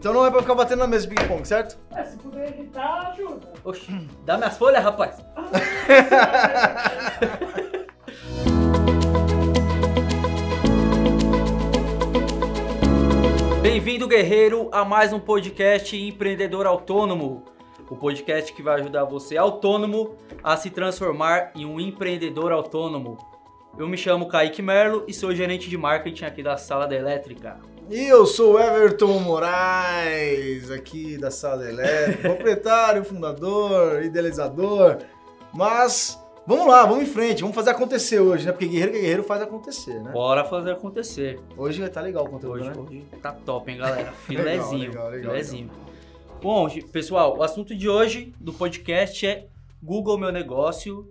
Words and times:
Então 0.00 0.14
não 0.14 0.24
é 0.24 0.30
pra 0.30 0.42
ficar 0.42 0.54
batendo 0.54 0.78
na 0.78 0.86
mesa 0.86 1.08
de 1.08 1.14
ping-pong, 1.16 1.44
certo? 1.44 1.76
É, 1.90 2.04
se 2.04 2.16
puder 2.18 2.50
evitar, 2.50 3.10
ajuda. 3.10 3.52
Oxi, 3.64 4.08
dá 4.24 4.36
minhas 4.36 4.56
folhas, 4.56 4.80
rapaz. 4.80 5.16
Bem-vindo, 13.60 14.06
guerreiro, 14.06 14.68
a 14.70 14.84
mais 14.84 15.12
um 15.12 15.18
podcast 15.18 15.96
Empreendedor 15.96 16.68
Autônomo. 16.68 17.44
O 17.90 17.96
podcast 17.96 18.52
que 18.52 18.62
vai 18.62 18.80
ajudar 18.80 19.02
você, 19.02 19.36
autônomo, 19.36 20.14
a 20.44 20.56
se 20.56 20.70
transformar 20.70 21.50
em 21.56 21.66
um 21.66 21.80
empreendedor 21.80 22.52
autônomo. 22.52 23.18
Eu 23.76 23.88
me 23.88 23.96
chamo 23.96 24.28
Kaique 24.28 24.62
Merlo 24.62 25.02
e 25.08 25.12
sou 25.12 25.34
gerente 25.34 25.68
de 25.68 25.76
marketing 25.76 26.24
aqui 26.24 26.40
da 26.40 26.56
Sala 26.56 26.86
da 26.86 26.94
Elétrica. 26.94 27.58
E 27.90 28.04
eu 28.06 28.26
sou 28.26 28.54
o 28.54 28.60
Everton 28.60 29.18
Moraes, 29.20 30.70
aqui 30.70 31.16
da 31.16 31.30
Sala 31.30 31.66
Elétrica, 31.68 32.28
proprietário, 32.28 33.02
fundador, 33.02 34.02
idealizador. 34.02 34.98
Mas 35.54 36.22
vamos 36.46 36.66
lá, 36.66 36.84
vamos 36.84 37.04
em 37.04 37.06
frente, 37.06 37.40
vamos 37.40 37.54
fazer 37.54 37.70
acontecer 37.70 38.20
hoje, 38.20 38.44
né? 38.44 38.52
Porque 38.52 38.66
guerreiro 38.66 38.92
que 38.92 39.00
guerreiro 39.00 39.22
faz 39.22 39.40
acontecer, 39.40 39.98
né? 40.02 40.10
Bora 40.12 40.44
fazer 40.44 40.72
acontecer. 40.72 41.40
Hoje 41.56 41.78
vai 41.80 41.88
estar 41.88 42.02
legal 42.02 42.26
o 42.26 42.28
conteúdo, 42.28 42.60
Hoje, 42.60 42.68
né? 42.68 42.76
hoje 42.76 43.04
tá 43.22 43.32
top, 43.32 43.70
hein, 43.72 43.78
galera? 43.78 44.12
Filezinho. 44.26 44.88
legal, 44.90 45.08
legal, 45.08 45.30
filezinho. 45.32 45.70
Bom, 46.42 46.68
pessoal, 46.92 47.38
o 47.38 47.42
assunto 47.42 47.74
de 47.74 47.88
hoje 47.88 48.34
do 48.38 48.52
podcast 48.52 49.26
é 49.26 49.46
Google 49.82 50.18
Meu 50.18 50.30
Negócio. 50.30 51.10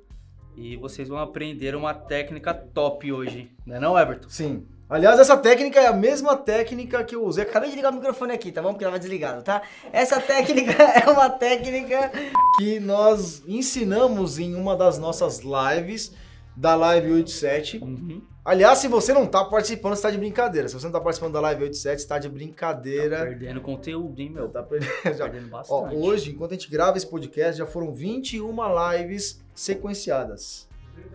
E 0.55 0.76
vocês 0.77 1.07
vão 1.07 1.20
aprender 1.20 1.76
uma 1.76 1.94
técnica 1.94 2.52
top 2.54 3.12
hoje, 3.12 3.52
não 3.66 3.76
é 3.76 3.80
não, 3.80 3.98
Everton? 3.99 4.27
Sim. 4.30 4.66
Aliás, 4.90 5.20
essa 5.20 5.36
técnica 5.36 5.82
é 5.82 5.88
a 5.88 5.94
mesma 5.94 6.38
técnica 6.38 7.04
que 7.04 7.14
eu 7.14 7.26
usei. 7.26 7.44
Acabei 7.44 7.70
de 7.70 7.76
ligar 7.76 7.91
o 7.91 7.96
microfone 7.96 8.32
aqui, 8.32 8.54
tá 8.54 8.62
bom? 8.62 8.70
Porque 8.70 8.86
tava 8.86 8.98
desligado, 8.98 9.44
tá? 9.44 9.62
Essa 9.91 10.22
técnica 10.22 10.72
é 11.05 11.10
uma 11.10 11.30
técnica 11.30 12.10
que 12.58 12.80
nós 12.80 13.43
ensinamos 13.46 14.40
em 14.40 14.55
uma 14.55 14.77
das 14.77 14.98
nossas 14.98 15.41
lives 15.41 16.13
da 16.55 16.74
Live 16.76 17.12
87. 17.12 17.80
Uhum. 17.84 18.21
Aliás, 18.46 18.80
se 18.80 18.88
você 18.88 19.13
não 19.13 19.26
tá 19.27 19.43
participando, 19.43 19.93
você 19.93 20.04
tá 20.04 20.10
de 20.10 20.18
brincadeira. 20.18 20.70
Se 20.70 20.74
você 20.74 20.85
não 20.85 20.93
tá 20.93 21.02
participando 21.02 21.34
da 21.34 21.41
Live 21.41 21.63
87, 21.63 22.02
você 22.02 22.08
tá 22.08 22.18
de 22.18 22.30
Tá 22.30 22.34
brincadeira. 22.34 23.18
perdendo 23.26 23.60
conteúdo, 23.60 24.21
hein, 24.21 24.30
meu? 24.30 24.48
Tá 24.48 24.63
perdendo. 24.63 24.90
Já. 25.18 25.26
perdendo 25.30 25.48
Ó, 25.54 25.58
bastante. 25.58 25.96
hoje, 25.98 26.32
enquanto 26.32 26.52
a 26.52 26.54
gente 26.55 26.71
grava 26.71 26.96
esse 26.96 27.05
podcast, 27.05 27.58
já 27.58 27.65
foram 27.65 27.91
21 27.93 28.55
lives 28.93 29.41
sequenciadas. 29.54 30.65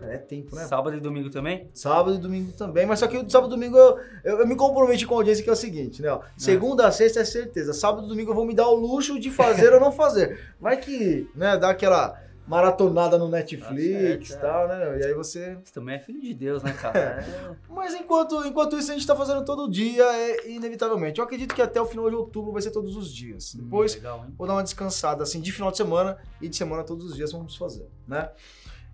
É 0.01 0.17
tempo, 0.17 0.55
né? 0.55 0.65
Sábado 0.65 0.95
e 0.97 0.99
domingo 0.99 1.29
também? 1.29 1.69
Sábado 1.73 2.15
e 2.15 2.17
domingo 2.17 2.51
também, 2.53 2.85
mas 2.85 2.99
só 2.99 3.07
que 3.07 3.17
o 3.17 3.29
sábado 3.29 3.51
e 3.53 3.55
domingo 3.57 3.77
eu, 3.77 3.97
eu, 4.23 4.39
eu 4.39 4.47
me 4.47 4.55
comprometi 4.55 5.05
com 5.05 5.13
a 5.15 5.17
audiência 5.17 5.43
que 5.43 5.49
é 5.49 5.53
o 5.53 5.55
seguinte, 5.55 6.01
né? 6.01 6.09
ó. 6.11 6.21
Segunda 6.37 6.87
a 6.87 6.91
sexta 6.91 7.21
é 7.21 7.25
certeza. 7.25 7.73
Sábado 7.73 8.05
e 8.05 8.09
domingo 8.09 8.31
eu 8.31 8.35
vou 8.35 8.45
me 8.45 8.53
dar 8.53 8.67
o 8.67 8.75
luxo 8.75 9.19
de 9.19 9.31
fazer 9.31 9.73
ou 9.73 9.79
não 9.79 9.91
fazer. 9.91 10.39
Vai 10.59 10.77
que, 10.77 11.29
né, 11.35 11.57
dá 11.57 11.69
aquela 11.69 12.21
maratonada 12.45 13.17
no 13.17 13.29
Netflix 13.29 13.71
e 13.81 13.93
Tá 13.93 13.99
certo, 13.99 14.33
é. 14.33 14.35
tal, 14.35 14.67
né? 14.67 14.99
E 14.99 15.05
aí 15.05 15.13
você. 15.13 15.57
Você 15.63 15.73
também 15.73 15.95
é 15.95 15.99
filho 15.99 16.19
de 16.19 16.33
Deus, 16.33 16.61
né, 16.61 16.73
cara? 16.73 16.93
É. 17.23 17.55
Mas 17.69 17.93
enquanto, 17.93 18.45
enquanto 18.45 18.77
isso 18.77 18.91
a 18.91 18.93
gente 18.93 19.07
tá 19.07 19.15
fazendo 19.15 19.43
todo 19.45 19.69
dia, 19.69 20.03
é 20.03 20.49
inevitavelmente. 20.49 21.19
Eu 21.19 21.25
acredito 21.25 21.55
que 21.55 21.61
até 21.61 21.81
o 21.81 21.85
final 21.85 22.09
de 22.09 22.15
outubro 22.15 22.51
vai 22.51 22.61
ser 22.61 22.71
todos 22.71 22.95
os 22.95 23.13
dias. 23.13 23.55
Depois 23.55 23.93
Hum, 23.93 23.97
legal, 23.97 24.25
vou 24.37 24.47
dar 24.47 24.53
uma 24.53 24.63
descansada 24.63 25.23
assim 25.23 25.39
de 25.39 25.51
final 25.51 25.71
de 25.71 25.77
semana 25.77 26.17
e 26.41 26.49
de 26.49 26.55
semana 26.55 26.83
todos 26.83 27.05
os 27.05 27.15
dias 27.15 27.31
vamos 27.31 27.55
fazer, 27.55 27.87
né? 28.07 28.29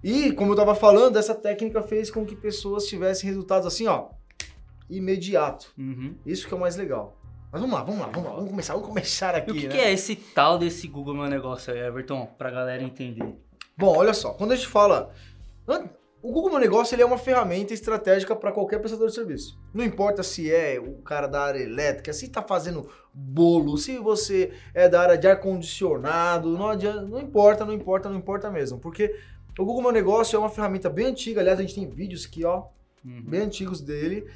E 0.03 0.31
como 0.31 0.53
eu 0.53 0.55
tava 0.55 0.73
falando, 0.75 1.17
essa 1.17 1.35
técnica 1.35 1.81
fez 1.81 2.09
com 2.09 2.25
que 2.25 2.35
pessoas 2.35 2.85
tivessem 2.85 3.27
resultados 3.27 3.67
assim, 3.67 3.87
ó, 3.87 4.09
imediato. 4.89 5.73
Uhum. 5.77 6.15
Isso 6.25 6.47
que 6.47 6.53
é 6.53 6.57
o 6.57 6.59
mais 6.59 6.75
legal. 6.75 7.17
Mas 7.51 7.61
vamos 7.61 7.75
lá, 7.75 7.83
vamos 7.83 7.99
lá, 8.01 8.07
vamos 8.07 8.29
lá, 8.29 8.35
vamos 8.35 8.49
começar, 8.49 8.73
vamos 8.73 8.87
começar 8.87 9.33
E 9.33 9.37
aqui, 9.37 9.51
o 9.51 9.53
que, 9.55 9.67
né? 9.67 9.75
que 9.75 9.81
é 9.81 9.91
esse 9.91 10.15
tal 10.15 10.57
desse 10.59 10.87
Google 10.87 11.15
Meu 11.15 11.27
Negócio 11.27 11.73
aí, 11.73 11.79
Everton? 11.79 12.27
Pra 12.37 12.51
galera 12.51 12.83
entender. 12.83 13.35
Bom, 13.75 13.97
olha 13.97 14.13
só, 14.13 14.33
quando 14.33 14.51
a 14.51 14.55
gente 14.55 14.67
fala, 14.67 15.11
o 16.21 16.31
Google 16.31 16.51
Meu 16.51 16.59
Negócio 16.59 16.93
ele 16.93 17.01
é 17.01 17.05
uma 17.05 17.17
ferramenta 17.17 17.73
estratégica 17.73 18.35
para 18.35 18.51
qualquer 18.51 18.79
prestador 18.79 19.07
de 19.07 19.15
serviço. 19.15 19.57
Não 19.73 19.83
importa 19.83 20.21
se 20.21 20.53
é 20.53 20.79
o 20.79 21.01
cara 21.01 21.27
da 21.27 21.41
área 21.41 21.59
elétrica, 21.59 22.13
se 22.13 22.25
está 22.25 22.43
fazendo 22.43 22.87
bolo, 23.11 23.77
se 23.77 23.97
você 23.97 24.51
é 24.73 24.87
da 24.87 25.01
área 25.01 25.17
de 25.17 25.27
ar 25.27 25.39
condicionado, 25.39 26.55
não 26.55 26.69
adianta, 26.69 27.01
não 27.01 27.19
importa, 27.19 27.65
não 27.65 27.73
importa, 27.73 28.09
não 28.09 28.17
importa 28.17 28.51
mesmo, 28.51 28.79
porque 28.79 29.15
o 29.59 29.65
Google 29.65 29.83
Meu 29.83 29.91
Negócio 29.91 30.35
é 30.35 30.39
uma 30.39 30.49
ferramenta 30.49 30.89
bem 30.89 31.07
antiga. 31.07 31.41
Aliás, 31.41 31.59
a 31.59 31.61
gente 31.61 31.75
tem 31.75 31.87
vídeos 31.87 32.25
aqui, 32.25 32.45
ó, 32.45 32.63
Uhum. 33.03 33.23
bem 33.25 33.41
antigos 33.41 33.79
dele, 33.79 34.27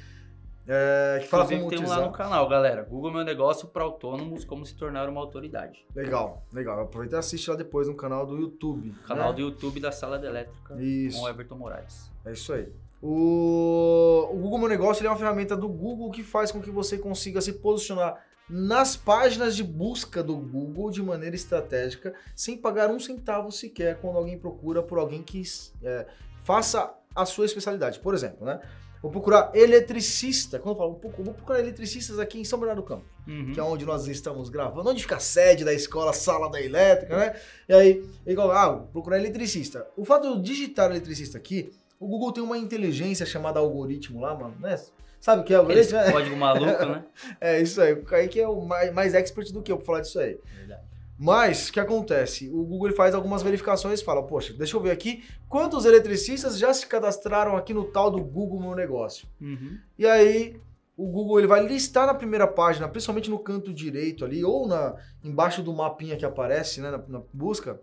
é, 0.66 1.18
que 1.20 1.28
fala 1.28 1.44
Inclusive, 1.44 1.60
como 1.60 1.76
tem 1.76 1.84
um 1.84 1.88
lá 1.88 2.06
no 2.06 2.12
canal, 2.12 2.48
galera. 2.48 2.82
Google 2.82 3.12
Meu 3.12 3.24
Negócio 3.24 3.68
para 3.68 3.82
autônomos, 3.82 4.44
como 4.44 4.64
se 4.64 4.74
tornar 4.74 5.08
uma 5.08 5.20
autoridade. 5.20 5.84
Legal, 5.94 6.42
legal. 6.52 6.80
Aproveita 6.80 7.16
e 7.16 7.18
assiste 7.18 7.50
lá 7.50 7.56
depois 7.56 7.88
no 7.88 7.94
canal 7.94 8.26
do 8.26 8.38
YouTube. 8.38 8.94
Canal 9.06 9.30
né? 9.30 9.34
do 9.34 9.40
YouTube 9.42 9.80
da 9.80 9.92
Sala 9.92 10.18
da 10.18 10.26
Elétrica 10.28 10.80
Isso. 10.80 11.18
com 11.18 11.24
o 11.24 11.28
Everton 11.28 11.56
Moraes. 11.56 12.10
É 12.24 12.32
isso 12.32 12.52
aí. 12.54 12.72
O, 13.02 14.28
o 14.32 14.36
Google 14.38 14.58
Meu 14.58 14.68
Negócio 14.68 15.02
ele 15.02 15.08
é 15.08 15.10
uma 15.10 15.18
ferramenta 15.18 15.54
do 15.54 15.68
Google 15.68 16.10
que 16.10 16.22
faz 16.22 16.50
com 16.50 16.62
que 16.62 16.70
você 16.70 16.96
consiga 16.96 17.40
se 17.42 17.52
posicionar 17.52 18.18
nas 18.48 18.96
páginas 18.96 19.56
de 19.56 19.62
busca 19.62 20.22
do 20.22 20.36
Google 20.36 20.90
de 20.90 21.02
maneira 21.02 21.34
estratégica, 21.34 22.14
sem 22.36 22.56
pagar 22.56 22.90
um 22.90 23.00
centavo 23.00 23.50
sequer 23.50 23.98
quando 24.00 24.18
alguém 24.18 24.38
procura 24.38 24.82
por 24.82 24.98
alguém 24.98 25.22
que 25.22 25.42
é, 25.82 26.06
faça 26.42 26.94
a 27.14 27.24
sua 27.24 27.46
especialidade. 27.46 28.00
Por 28.00 28.14
exemplo, 28.14 28.44
né? 28.44 28.60
Vou 29.00 29.10
procurar 29.10 29.50
eletricista. 29.54 30.58
Quando 30.58 30.76
eu 30.76 30.78
falo, 30.78 31.00
vou 31.24 31.34
procurar 31.34 31.60
eletricistas 31.60 32.18
aqui 32.18 32.40
em 32.40 32.44
São 32.44 32.58
Bernardo 32.58 32.80
do 32.80 32.86
Campo 32.88 33.04
Uhum. 33.26 33.52
que 33.52 33.60
é 33.60 33.62
onde 33.62 33.86
nós 33.86 34.06
estamos 34.06 34.50
gravando, 34.50 34.90
onde 34.90 35.00
fica 35.00 35.16
a 35.16 35.20
sede 35.20 35.64
da 35.64 35.72
escola, 35.72 36.12
sala 36.12 36.50
da 36.50 36.60
elétrica, 36.60 37.16
né? 37.16 37.34
E 37.66 37.72
aí, 37.72 38.04
igual, 38.26 38.50
ah, 38.50 38.76
procurar 38.92 39.18
eletricista. 39.18 39.86
O 39.96 40.04
fato 40.04 40.22
de 40.22 40.28
eu 40.28 40.40
digitar 40.40 40.90
eletricista 40.90 41.38
aqui, 41.38 41.72
o 41.98 42.06
Google 42.06 42.32
tem 42.32 42.44
uma 42.44 42.58
inteligência 42.58 43.24
chamada 43.24 43.58
algoritmo 43.58 44.20
lá, 44.20 44.34
mano, 44.34 44.54
né? 44.60 44.78
Sabe 45.24 45.40
o 45.40 45.44
que 45.46 45.54
é 45.54 45.56
algoritmo? 45.56 45.98
código 46.12 46.36
maluco, 46.36 46.84
né? 46.84 47.02
É 47.40 47.58
isso 47.58 47.80
aí, 47.80 47.94
o 47.94 48.04
Kaique 48.04 48.38
é 48.38 48.46
o 48.46 48.60
mais, 48.60 48.92
mais 48.92 49.14
expert 49.14 49.50
do 49.54 49.62
que 49.62 49.72
eu 49.72 49.78
pra 49.78 49.86
falar 49.86 50.00
disso 50.02 50.18
aí. 50.18 50.38
Verdade. 50.54 50.82
Mas, 51.18 51.70
o 51.70 51.72
que 51.72 51.80
acontece? 51.80 52.50
O 52.50 52.62
Google 52.62 52.92
faz 52.92 53.14
algumas 53.14 53.42
verificações 53.42 54.02
e 54.02 54.04
fala, 54.04 54.22
poxa, 54.22 54.52
deixa 54.52 54.76
eu 54.76 54.82
ver 54.82 54.90
aqui 54.90 55.24
quantos 55.48 55.86
eletricistas 55.86 56.58
já 56.58 56.74
se 56.74 56.86
cadastraram 56.86 57.56
aqui 57.56 57.72
no 57.72 57.84
tal 57.84 58.10
do 58.10 58.22
Google 58.22 58.60
Meu 58.60 58.74
Negócio. 58.74 59.26
Uhum. 59.40 59.78
E 59.98 60.06
aí 60.06 60.60
o 60.94 61.06
Google 61.06 61.38
ele 61.38 61.48
vai 61.48 61.66
listar 61.66 62.06
na 62.06 62.12
primeira 62.12 62.46
página, 62.46 62.86
principalmente 62.86 63.30
no 63.30 63.38
canto 63.38 63.72
direito 63.72 64.26
ali, 64.26 64.44
ou 64.44 64.68
na 64.68 64.94
embaixo 65.24 65.62
do 65.62 65.72
mapinha 65.72 66.18
que 66.18 66.26
aparece 66.26 66.82
né, 66.82 66.90
na, 66.90 66.98
na 66.98 67.22
busca, 67.32 67.80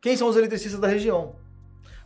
quem 0.00 0.16
são 0.16 0.26
os 0.26 0.36
eletricistas 0.36 0.80
da 0.80 0.88
região. 0.88 1.36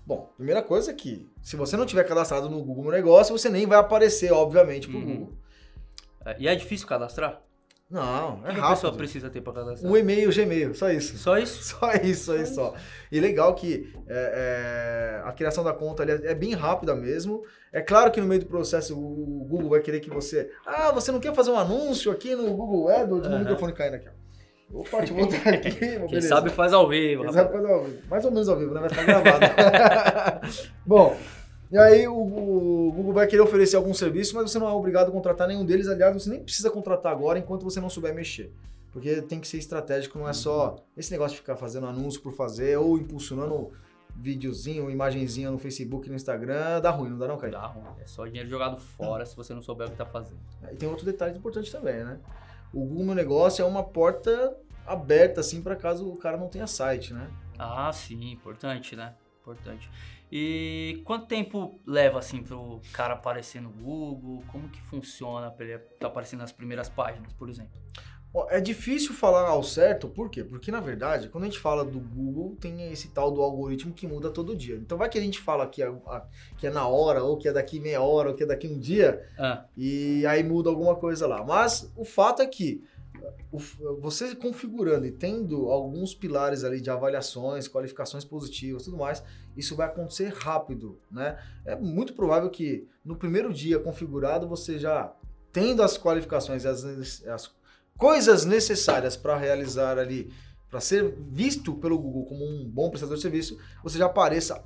Bom, 0.04 0.32
primeira 0.36 0.62
coisa 0.62 0.90
é 0.90 0.94
que 0.94 1.30
se 1.40 1.56
você 1.56 1.76
não 1.76 1.86
tiver 1.86 2.04
cadastrado 2.04 2.50
no 2.50 2.62
Google 2.64 2.84
Meu 2.84 2.92
Negócio, 2.92 3.36
você 3.36 3.48
nem 3.48 3.66
vai 3.66 3.78
aparecer, 3.78 4.32
obviamente, 4.32 4.88
pro 4.88 4.98
Uhum. 4.98 5.04
Google. 5.04 5.32
É, 6.24 6.36
E 6.38 6.48
é 6.48 6.54
difícil 6.54 6.86
cadastrar? 6.86 7.40
Não, 7.88 8.40
O 8.40 8.46
é 8.46 8.54
que 8.54 8.58
a 8.58 8.68
pessoa 8.70 8.90
rápido. 8.90 8.96
precisa 8.96 9.28
ter 9.28 9.42
para 9.42 9.52
cadastrar? 9.52 9.92
Um 9.92 9.96
e-mail, 9.96 10.32
Gmail, 10.32 10.74
só 10.74 10.90
isso. 10.90 11.18
Só 11.18 11.36
isso? 11.36 11.62
Só 11.78 11.92
isso 11.92 12.32
aí, 12.32 12.46
só. 12.46 12.74
E 13.12 13.20
legal 13.20 13.54
que 13.54 13.92
é, 14.08 15.20
é, 15.22 15.28
a 15.28 15.32
criação 15.32 15.62
da 15.62 15.74
conta 15.74 16.02
ali 16.02 16.12
é, 16.12 16.30
é 16.32 16.34
bem 16.34 16.54
rápida 16.54 16.94
mesmo. 16.94 17.44
É 17.70 17.82
claro 17.82 18.10
que 18.10 18.18
no 18.20 18.26
meio 18.26 18.40
do 18.40 18.46
processo 18.46 18.98
o 18.98 19.44
Google 19.44 19.68
vai 19.68 19.80
querer 19.80 20.00
que 20.00 20.08
você. 20.08 20.50
Ah, 20.64 20.90
você 20.90 21.12
não 21.12 21.20
quer 21.20 21.34
fazer 21.34 21.50
um 21.50 21.58
anúncio 21.58 22.10
aqui 22.10 22.34
no 22.34 22.54
Google 22.56 22.88
AdWords? 22.88 23.28
Meu 23.28 23.36
Aham. 23.36 23.40
microfone 23.40 23.72
caindo 23.74 23.94
aqui, 23.96 24.08
ó. 24.08 24.21
Opa, 24.72 25.04
eu 25.04 25.14
voltar 25.14 25.54
aqui. 25.54 25.70
Quem 25.76 25.98
beleza. 25.98 26.28
sabe 26.28 26.50
faz 26.50 26.72
ao 26.72 26.88
vivo. 26.88 27.22
Quem 27.22 27.30
rapaz. 27.30 27.34
sabe 27.34 27.52
fazer 27.52 27.72
ao 27.72 27.84
vivo. 27.84 27.98
Mais 28.08 28.24
ou 28.24 28.30
menos 28.30 28.48
ao 28.48 28.58
vivo, 28.58 28.74
né? 28.74 28.80
Vai 28.80 28.88
ficar 28.88 29.04
gravado. 29.04 30.48
Bom, 30.86 31.16
e 31.70 31.78
aí 31.78 32.08
o, 32.08 32.14
o 32.14 32.92
Google 32.92 33.12
vai 33.12 33.26
querer 33.26 33.42
oferecer 33.42 33.76
algum 33.76 33.92
serviço, 33.92 34.34
mas 34.34 34.50
você 34.50 34.58
não 34.58 34.68
é 34.68 34.72
obrigado 34.72 35.08
a 35.08 35.12
contratar 35.12 35.46
nenhum 35.46 35.64
deles. 35.64 35.88
Aliás, 35.88 36.14
você 36.14 36.30
nem 36.30 36.42
precisa 36.42 36.70
contratar 36.70 37.12
agora 37.12 37.38
enquanto 37.38 37.64
você 37.64 37.80
não 37.80 37.90
souber 37.90 38.14
mexer. 38.14 38.50
Porque 38.92 39.22
tem 39.22 39.40
que 39.40 39.48
ser 39.48 39.56
estratégico, 39.56 40.18
não 40.18 40.28
é 40.28 40.34
só 40.34 40.76
esse 40.96 41.10
negócio 41.10 41.34
de 41.34 41.40
ficar 41.40 41.56
fazendo 41.56 41.86
anúncio 41.86 42.20
por 42.20 42.32
fazer 42.32 42.76
ou 42.76 42.98
impulsionando 42.98 43.72
videozinho, 44.14 44.90
imagenzinha 44.90 45.50
no 45.50 45.58
Facebook 45.58 46.06
e 46.06 46.10
no 46.10 46.16
Instagram. 46.16 46.80
Dá 46.80 46.90
ruim, 46.90 47.08
não 47.10 47.18
dá 47.18 47.26
não, 47.26 47.38
Caio? 47.38 47.52
Dá 47.52 47.66
ruim. 47.66 47.84
É 48.02 48.06
só 48.06 48.26
dinheiro 48.26 48.48
jogado 48.48 48.78
fora 48.78 49.24
se 49.24 49.34
você 49.34 49.54
não 49.54 49.62
souber 49.62 49.88
o 49.88 49.90
que 49.90 49.96
tá 49.96 50.04
fazendo. 50.04 50.36
E 50.70 50.76
tem 50.76 50.88
outro 50.88 51.06
detalhe 51.06 51.38
importante 51.38 51.72
também, 51.72 52.04
né? 52.04 52.18
O 52.72 52.84
Google 52.84 53.06
Meu 53.06 53.14
Negócio 53.14 53.62
é 53.62 53.66
uma 53.66 53.82
porta 53.82 54.54
aberta, 54.86 55.40
assim, 55.40 55.62
para 55.62 55.76
caso 55.76 56.08
o 56.08 56.16
cara 56.16 56.36
não 56.36 56.48
tenha 56.48 56.66
site, 56.66 57.12
né? 57.14 57.30
Ah, 57.58 57.92
sim, 57.92 58.30
importante, 58.32 58.96
né? 58.96 59.14
Importante. 59.40 59.90
E 60.30 61.02
quanto 61.04 61.26
tempo 61.26 61.78
leva 61.86 62.18
assim 62.18 62.42
pro 62.42 62.80
cara 62.92 63.14
aparecer 63.14 63.60
no 63.60 63.70
Google? 63.70 64.42
Como 64.50 64.68
que 64.68 64.80
funciona 64.82 65.50
pra 65.50 65.66
ele 65.66 65.78
tá 65.78 66.06
aparecendo 66.06 66.40
nas 66.40 66.52
primeiras 66.52 66.88
páginas, 66.88 67.32
por 67.34 67.48
exemplo? 67.48 67.72
É 68.48 68.58
difícil 68.62 69.12
falar 69.12 69.46
ao 69.46 69.62
certo, 69.62 70.08
por 70.08 70.30
quê? 70.30 70.42
Porque, 70.42 70.70
na 70.70 70.80
verdade, 70.80 71.28
quando 71.28 71.44
a 71.44 71.46
gente 71.48 71.58
fala 71.58 71.84
do 71.84 72.00
Google, 72.00 72.56
tem 72.58 72.90
esse 72.90 73.08
tal 73.08 73.30
do 73.30 73.42
algoritmo 73.42 73.92
que 73.92 74.06
muda 74.06 74.30
todo 74.30 74.56
dia. 74.56 74.76
Então, 74.76 74.96
vai 74.96 75.10
que 75.10 75.18
a 75.18 75.20
gente 75.20 75.38
fala 75.38 75.66
que 75.66 75.82
é, 75.82 75.92
que 76.56 76.66
é 76.66 76.70
na 76.70 76.86
hora, 76.88 77.22
ou 77.22 77.36
que 77.36 77.46
é 77.46 77.52
daqui 77.52 77.78
meia 77.78 78.00
hora, 78.00 78.30
ou 78.30 78.34
que 78.34 78.42
é 78.42 78.46
daqui 78.46 78.66
um 78.66 78.78
dia, 78.78 79.28
Ah, 79.38 79.66
e 79.76 80.24
aí 80.24 80.42
muda 80.42 80.70
alguma 80.70 80.96
coisa 80.96 81.26
lá. 81.26 81.44
Mas 81.44 81.92
o 81.94 82.06
fato 82.06 82.40
é 82.40 82.46
que 82.46 82.82
o- 82.82 83.01
você 84.00 84.34
configurando 84.34 85.06
e 85.06 85.12
tendo 85.12 85.70
alguns 85.70 86.14
pilares 86.14 86.64
ali 86.64 86.80
de 86.80 86.90
avaliações, 86.90 87.68
qualificações 87.68 88.24
positivas, 88.24 88.84
tudo 88.84 88.96
mais, 88.96 89.22
isso 89.56 89.76
vai 89.76 89.86
acontecer 89.86 90.32
rápido, 90.32 90.98
né? 91.10 91.38
É 91.64 91.76
muito 91.76 92.14
provável 92.14 92.50
que 92.50 92.88
no 93.04 93.16
primeiro 93.16 93.52
dia 93.52 93.78
configurado 93.78 94.48
você 94.48 94.78
já 94.78 95.14
tendo 95.52 95.82
as 95.82 95.98
qualificações 95.98 96.64
e 96.64 96.68
as, 96.68 97.24
as 97.26 97.54
coisas 97.96 98.44
necessárias 98.44 99.16
para 99.16 99.36
realizar 99.36 99.98
ali, 99.98 100.32
para 100.70 100.80
ser 100.80 101.14
visto 101.30 101.74
pelo 101.74 101.98
Google 101.98 102.24
como 102.24 102.44
um 102.44 102.68
bom 102.68 102.88
prestador 102.88 103.16
de 103.16 103.22
serviço, 103.22 103.58
você 103.82 103.98
já 103.98 104.06
apareça 104.06 104.64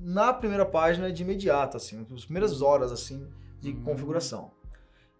na 0.00 0.32
primeira 0.32 0.64
página 0.64 1.12
de 1.12 1.22
imediato, 1.22 1.76
assim, 1.76 2.06
nas 2.10 2.24
primeiras 2.24 2.62
horas 2.62 2.92
assim 2.92 3.26
de 3.60 3.70
Hum. 3.70 3.82
configuração. 3.84 4.50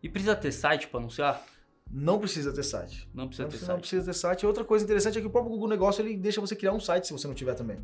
E 0.03 0.09
precisa 0.09 0.37
ter 0.37 0.53
site 0.53 0.87
para 0.89 1.01
anunciar? 1.01 1.45
Não 1.91 2.19
precisa 2.19 2.53
ter 2.53 2.63
site. 2.63 3.09
Não 3.15 3.27
precisa 3.27 3.45
Não 3.45 3.49
ter 3.51 3.57
precisa, 3.57 3.73
não 3.73 3.77
site. 3.77 3.81
precisa 3.81 4.05
ter 4.05 4.13
site. 4.15 4.47
Outra 4.47 4.65
coisa 4.65 4.85
interessante 4.85 5.19
é 5.19 5.21
que 5.21 5.27
o 5.27 5.31
próprio 5.31 5.51
Google 5.53 5.69
Negócio 5.69 6.03
ele 6.03 6.17
deixa 6.17 6.41
você 6.41 6.55
criar 6.55 6.73
um 6.73 6.81
site 6.81 7.07
se 7.07 7.13
você 7.13 7.27
não 7.27 7.35
tiver 7.35 7.55
também. 7.55 7.79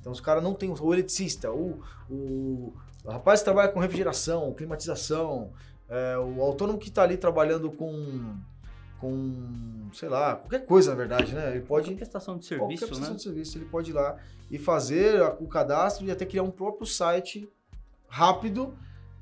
Então 0.00 0.12
os 0.12 0.20
caras 0.20 0.42
não 0.42 0.54
tem 0.54 0.70
o 0.70 0.94
eletricista, 0.94 1.50
o, 1.52 1.82
o, 2.08 2.72
o 3.04 3.10
rapaz 3.10 3.40
que 3.40 3.44
trabalha 3.44 3.68
com 3.68 3.80
refrigeração, 3.80 4.52
climatização, 4.54 5.52
é, 5.88 6.16
o 6.16 6.40
autônomo 6.40 6.78
que 6.78 6.88
está 6.88 7.02
ali 7.02 7.16
trabalhando 7.18 7.70
com, 7.70 8.34
com, 8.98 9.88
sei 9.92 10.08
lá, 10.08 10.36
qualquer 10.36 10.64
coisa 10.64 10.90
na 10.90 10.96
verdade, 10.96 11.34
né? 11.34 11.50
Ele 11.50 11.60
pode 11.60 11.86
Qualquer 11.88 11.96
prestação 11.96 12.38
de 12.38 12.46
qualquer 12.48 12.58
serviço, 12.58 12.86
prestação 12.86 13.10
né? 13.10 13.16
de 13.16 13.22
serviço, 13.22 13.58
ele 13.58 13.64
pode 13.66 13.90
ir 13.90 13.94
lá 13.94 14.16
e 14.50 14.58
fazer 14.58 15.20
o 15.38 15.46
cadastro 15.46 16.06
e 16.06 16.10
até 16.10 16.24
criar 16.24 16.44
um 16.44 16.50
próprio 16.50 16.86
site 16.86 17.46
rápido 18.08 18.74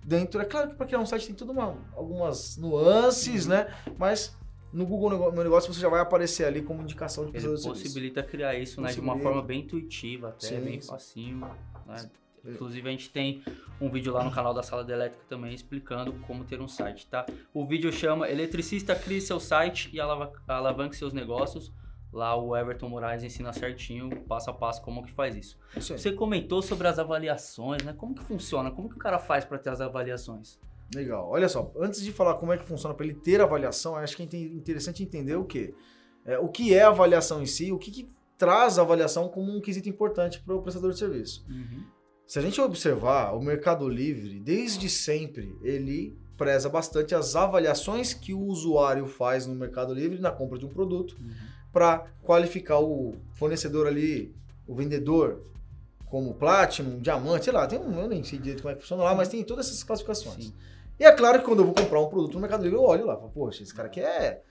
dentro. 0.04 0.40
É 0.40 0.44
claro 0.44 0.70
que 0.70 0.74
para 0.76 0.86
criar 0.86 1.00
um 1.00 1.06
site 1.06 1.26
tem 1.26 1.34
tudo 1.34 1.52
uma, 1.52 1.76
algumas 1.96 2.56
nuances, 2.56 3.44
Uhum. 3.44 3.50
né? 3.52 3.74
Mas 3.98 4.36
no 4.72 4.84
Google 4.86 5.32
Meu 5.32 5.42
Negócio 5.44 5.72
você 5.72 5.80
já 5.80 5.88
vai 5.88 6.00
aparecer 6.00 6.44
ali 6.44 6.62
como 6.62 6.82
indicação 6.82 7.24
de 7.24 7.30
Ele 7.30 7.38
de 7.38 7.42
serviço. 7.44 7.68
possibilita 7.68 8.22
criar 8.22 8.54
isso, 8.54 8.80
né? 8.80 8.92
De 8.92 9.00
uma 9.00 9.18
forma 9.18 9.42
bem 9.42 9.60
intuitiva, 9.60 10.28
até 10.28 10.48
Sim, 10.48 10.60
bem 10.60 10.80
sim. 10.80 10.88
facinho. 10.88 11.50
Né? 11.86 12.10
Inclusive 12.46 12.88
a 12.88 12.92
gente 12.92 13.10
tem 13.10 13.42
um 13.80 13.90
vídeo 13.90 14.12
lá 14.12 14.22
no 14.24 14.30
canal 14.30 14.54
da 14.54 14.62
Sala 14.62 14.82
da 14.84 14.92
Elétrica 14.92 15.24
também 15.28 15.52
explicando 15.52 16.12
como 16.26 16.44
ter 16.44 16.60
um 16.60 16.68
site, 16.68 17.06
tá? 17.06 17.26
O 17.52 17.66
vídeo 17.66 17.92
chama 17.92 18.28
Eletricista 18.30 18.94
Crie 18.94 19.20
Seu 19.20 19.38
Site 19.40 19.90
e 19.92 20.00
alava- 20.00 20.32
Alavanque 20.46 20.96
Seus 20.96 21.12
Negócios. 21.12 21.72
Lá 22.12 22.34
o 22.36 22.56
Everton 22.56 22.88
Moraes 22.88 23.22
ensina 23.22 23.52
certinho, 23.52 24.08
passo 24.22 24.48
a 24.50 24.52
passo, 24.54 24.80
como 24.82 25.02
que 25.02 25.12
faz 25.12 25.36
isso. 25.36 25.58
Isso 25.76 25.92
aí. 25.92 25.98
Você 25.98 26.12
comentou 26.12 26.62
sobre 26.62 26.88
as 26.88 26.98
avaliações, 26.98 27.82
né? 27.82 27.92
Como 27.92 28.14
que 28.14 28.24
funciona? 28.24 28.70
Como 28.70 28.88
que 28.88 28.96
o 28.96 28.98
cara 28.98 29.18
faz 29.18 29.44
para 29.44 29.58
ter 29.58 29.70
as 29.70 29.80
avaliações? 29.80 30.58
Legal. 30.94 31.28
Olha 31.28 31.48
só, 31.48 31.70
antes 31.78 32.00
de 32.02 32.10
falar 32.10 32.34
como 32.34 32.50
é 32.52 32.56
que 32.56 32.64
funciona 32.64 32.94
para 32.94 33.04
ele 33.04 33.14
ter 33.14 33.40
avaliação, 33.42 33.94
acho 33.96 34.16
que 34.16 34.22
é 34.22 34.24
inte- 34.24 34.36
interessante 34.38 35.02
entender 35.02 35.36
o 35.36 35.44
quê? 35.44 35.74
É, 36.24 36.38
o 36.38 36.48
que 36.48 36.74
é 36.74 36.82
avaliação 36.82 37.42
em 37.42 37.46
si, 37.46 37.70
o 37.72 37.78
que, 37.78 37.90
que 37.90 38.10
traz 38.38 38.78
a 38.78 38.82
avaliação 38.82 39.28
como 39.28 39.54
um 39.54 39.60
quesito 39.60 39.88
importante 39.88 40.40
para 40.40 40.54
o 40.54 40.62
prestador 40.62 40.92
de 40.92 40.98
serviço. 40.98 41.44
Se 42.26 42.38
a 42.38 42.42
gente 42.42 42.60
observar 42.60 43.32
o 43.34 43.40
Mercado 43.42 43.88
Livre, 43.88 44.38
desde 44.40 44.88
sempre, 44.88 45.56
ele 45.62 46.16
preza 46.36 46.68
bastante 46.68 47.14
as 47.14 47.34
avaliações 47.34 48.14
que 48.14 48.32
o 48.32 48.40
usuário 48.40 49.06
faz 49.06 49.46
no 49.46 49.54
Mercado 49.54 49.92
Livre 49.92 50.20
na 50.20 50.30
compra 50.30 50.58
de 50.58 50.64
um 50.64 50.68
produto 50.68 51.16
para 51.78 52.06
qualificar 52.24 52.80
o 52.80 53.14
fornecedor 53.34 53.86
ali, 53.86 54.34
o 54.66 54.74
vendedor, 54.74 55.44
como 56.06 56.34
Platinum, 56.34 56.98
Diamante, 56.98 57.44
sei 57.44 57.52
lá, 57.52 57.68
tem 57.68 57.78
um, 57.78 58.00
eu 58.00 58.08
nem 58.08 58.24
sei 58.24 58.36
direito 58.36 58.62
como 58.62 58.72
é 58.72 58.74
que 58.74 58.80
funciona 58.80 59.04
lá, 59.04 59.14
mas 59.14 59.28
tem 59.28 59.44
todas 59.44 59.68
essas 59.68 59.84
classificações. 59.84 60.46
Sim. 60.46 60.54
E 60.98 61.04
é 61.04 61.12
claro 61.12 61.38
que 61.38 61.44
quando 61.44 61.60
eu 61.60 61.66
vou 61.66 61.74
comprar 61.74 62.00
um 62.00 62.08
produto 62.08 62.34
no 62.34 62.40
Mercado 62.40 62.64
Livre, 62.64 62.76
eu 62.76 62.82
olho 62.82 63.06
lá, 63.06 63.16
falo, 63.16 63.30
poxa, 63.30 63.62
esse 63.62 63.72
cara 63.72 63.86
aqui 63.86 64.00
é 64.00 64.42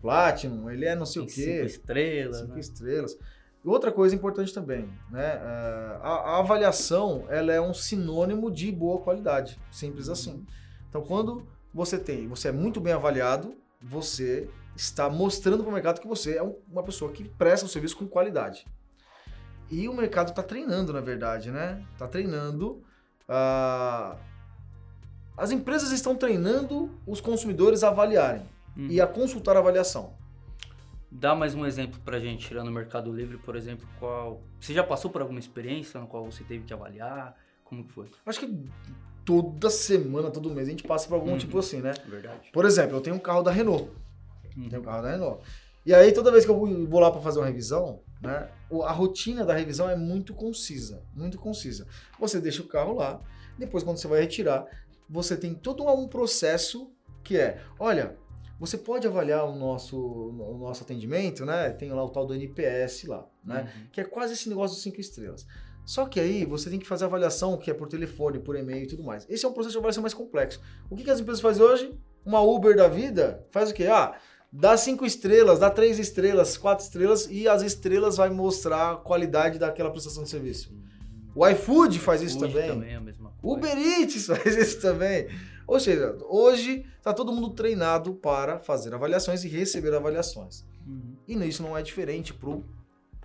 Platinum, 0.00 0.70
ele 0.70 0.84
é 0.84 0.94
não 0.94 1.04
sei 1.04 1.22
Tem 1.22 1.28
o 1.28 1.34
cinco 1.34 1.48
quê, 1.48 1.64
estrelas, 1.64 2.36
cinco 2.38 2.52
né? 2.52 2.60
estrelas. 2.60 3.18
Outra 3.64 3.90
coisa 3.90 4.14
importante 4.14 4.54
também, 4.54 4.88
né? 5.10 5.24
é, 5.24 5.98
A, 6.02 6.36
a 6.36 6.38
avaliação 6.38 7.24
ela 7.28 7.52
é 7.52 7.60
um 7.60 7.74
sinônimo 7.74 8.48
de 8.48 8.70
boa 8.70 9.00
qualidade, 9.00 9.58
simples 9.72 10.08
assim. 10.08 10.46
Então, 10.88 11.02
quando 11.02 11.44
você 11.74 11.98
tem, 11.98 12.28
você 12.28 12.46
é 12.46 12.52
muito 12.52 12.80
bem 12.80 12.92
avaliado, 12.92 13.56
você 13.82 14.48
está 14.76 15.08
mostrando 15.10 15.62
para 15.62 15.70
o 15.70 15.72
mercado 15.72 16.00
que 16.00 16.06
você 16.06 16.36
é 16.36 16.42
um- 16.42 16.56
uma 16.70 16.82
pessoa 16.82 17.10
que 17.10 17.24
presta 17.28 17.64
o 17.66 17.68
serviço 17.68 17.96
com 17.96 18.06
qualidade. 18.06 18.66
E 19.70 19.88
o 19.88 19.94
mercado 19.94 20.28
está 20.30 20.42
treinando, 20.42 20.92
na 20.92 21.00
verdade, 21.00 21.50
né? 21.50 21.84
Está 21.92 22.06
treinando. 22.06 22.82
ah, 23.28 24.16
as 25.36 25.50
empresas 25.50 25.90
estão 25.90 26.14
treinando 26.14 26.88
os 27.04 27.20
consumidores 27.20 27.82
a 27.82 27.88
avaliarem 27.88 28.42
Uhum. 28.76 28.86
e 28.88 29.00
a 29.00 29.06
consultar 29.06 29.56
a 29.56 29.58
avaliação. 29.58 30.12
Dá 31.10 31.34
mais 31.34 31.52
um 31.54 31.66
exemplo 31.66 31.98
pra 32.04 32.20
gente, 32.20 32.46
tirando 32.46 32.68
o 32.68 32.70
Mercado 32.70 33.12
Livre, 33.12 33.36
por 33.38 33.56
exemplo, 33.56 33.84
qual... 33.98 34.42
Você 34.60 34.72
já 34.72 34.84
passou 34.84 35.10
por 35.10 35.20
alguma 35.22 35.40
experiência 35.40 35.98
no 36.00 36.06
qual 36.06 36.24
você 36.24 36.44
teve 36.44 36.64
que 36.64 36.72
avaliar? 36.72 37.34
Como 37.64 37.82
que 37.84 37.92
foi? 37.92 38.06
Acho 38.24 38.38
que 38.38 38.64
toda 39.24 39.70
semana, 39.70 40.30
todo 40.30 40.48
mês, 40.50 40.68
a 40.68 40.70
gente 40.70 40.84
passa 40.84 41.08
por 41.08 41.16
algum 41.16 41.32
Uhum. 41.32 41.38
tipo 41.38 41.58
assim, 41.58 41.80
né? 41.80 41.94
Verdade. 42.06 42.50
Por 42.52 42.64
exemplo, 42.64 42.96
eu 42.96 43.00
tenho 43.00 43.16
um 43.16 43.20
carro 43.20 43.42
da 43.42 43.50
Renault. 43.50 43.90
Uhum. 44.56 44.68
Tenho 44.68 44.82
um 44.82 44.84
carro 44.84 45.02
da 45.02 45.10
Renault. 45.10 45.42
E 45.84 45.94
aí, 45.94 46.10
toda 46.12 46.32
vez 46.32 46.44
que 46.44 46.50
eu 46.50 46.58
vou- 46.58 47.00
lá 47.00 47.10
para 47.10 47.20
fazer 47.20 47.38
uma 47.38 47.46
revisão, 47.46 48.00
né? 48.20 48.48
A 48.84 48.92
rotina 48.92 49.44
da 49.44 49.54
revisão 49.54 49.88
é 49.88 49.94
muito 49.94 50.34
concisa. 50.34 51.02
Muito 51.14 51.38
concisa. 51.38 51.86
Você 52.18 52.40
deixa 52.40 52.62
o 52.62 52.66
carro 52.66 52.94
lá, 52.94 53.20
depois, 53.56 53.84
quando 53.84 53.96
você 53.98 54.08
vai 54.08 54.20
retirar, 54.20 54.66
você 55.08 55.36
tem 55.36 55.54
todo 55.54 55.84
um 55.84 56.08
processo 56.08 56.90
que 57.22 57.36
é: 57.36 57.60
olha, 57.78 58.16
você 58.58 58.76
pode 58.76 59.06
avaliar 59.06 59.44
o 59.44 59.54
nosso, 59.54 59.96
o 59.96 60.58
nosso 60.58 60.82
atendimento, 60.82 61.44
né? 61.44 61.70
Tem 61.70 61.92
lá 61.92 62.02
o 62.04 62.08
tal 62.10 62.26
do 62.26 62.34
NPS 62.34 63.06
lá, 63.06 63.24
né? 63.44 63.62
Uhum. 63.62 63.86
que 63.92 64.00
é 64.00 64.04
quase 64.04 64.32
esse 64.32 64.48
negócio 64.48 64.76
de 64.76 64.82
cinco 64.82 65.00
estrelas. 65.00 65.46
Só 65.84 66.04
que 66.06 66.18
aí 66.18 66.44
você 66.44 66.68
tem 66.68 66.80
que 66.80 66.86
fazer 66.86 67.04
a 67.04 67.06
avaliação, 67.06 67.56
que 67.56 67.70
é 67.70 67.74
por 67.74 67.86
telefone, 67.86 68.40
por 68.40 68.56
e-mail 68.56 68.82
e 68.82 68.86
tudo 68.88 69.04
mais. 69.04 69.24
Esse 69.30 69.44
é 69.46 69.48
um 69.48 69.52
processo 69.52 69.74
de 69.74 69.78
avaliação 69.78 70.02
mais 70.02 70.14
complexo. 70.14 70.60
O 70.90 70.96
que, 70.96 71.04
que 71.04 71.10
as 71.10 71.20
empresas 71.20 71.40
fazem 71.40 71.62
hoje? 71.62 71.96
Uma 72.24 72.40
Uber 72.40 72.74
da 72.74 72.88
vida 72.88 73.46
faz 73.52 73.70
o 73.70 73.74
quê? 73.74 73.86
Ah, 73.86 74.18
dá 74.52 74.76
cinco 74.76 75.04
estrelas, 75.04 75.58
dá 75.58 75.70
três 75.70 75.98
estrelas, 75.98 76.56
quatro 76.56 76.84
estrelas 76.84 77.28
e 77.30 77.48
as 77.48 77.62
estrelas 77.62 78.16
vai 78.16 78.30
mostrar 78.30 78.92
a 78.92 78.96
qualidade 78.96 79.58
daquela 79.58 79.90
prestação 79.90 80.22
de 80.22 80.30
serviço. 80.30 80.74
O 81.34 81.46
iFood 81.46 81.98
faz 81.98 82.22
isso 82.22 82.38
Food 82.38 82.52
também. 82.54 82.90
é 82.90 82.96
a 82.96 83.00
mesma 83.00 83.30
coisa. 83.38 83.58
Uber 83.58 83.78
Eats 83.78 84.24
faz 84.26 84.56
isso 84.56 84.80
também. 84.80 85.28
Ou 85.66 85.78
seja, 85.78 86.16
hoje 86.28 86.86
está 86.96 87.12
todo 87.12 87.32
mundo 87.32 87.50
treinado 87.50 88.14
para 88.14 88.58
fazer 88.58 88.94
avaliações 88.94 89.44
e 89.44 89.48
receber 89.48 89.92
avaliações. 89.94 90.64
Uhum. 90.86 91.16
E 91.26 91.34
isso 91.46 91.62
não 91.62 91.76
é 91.76 91.82
diferente 91.82 92.32
pro 92.32 92.64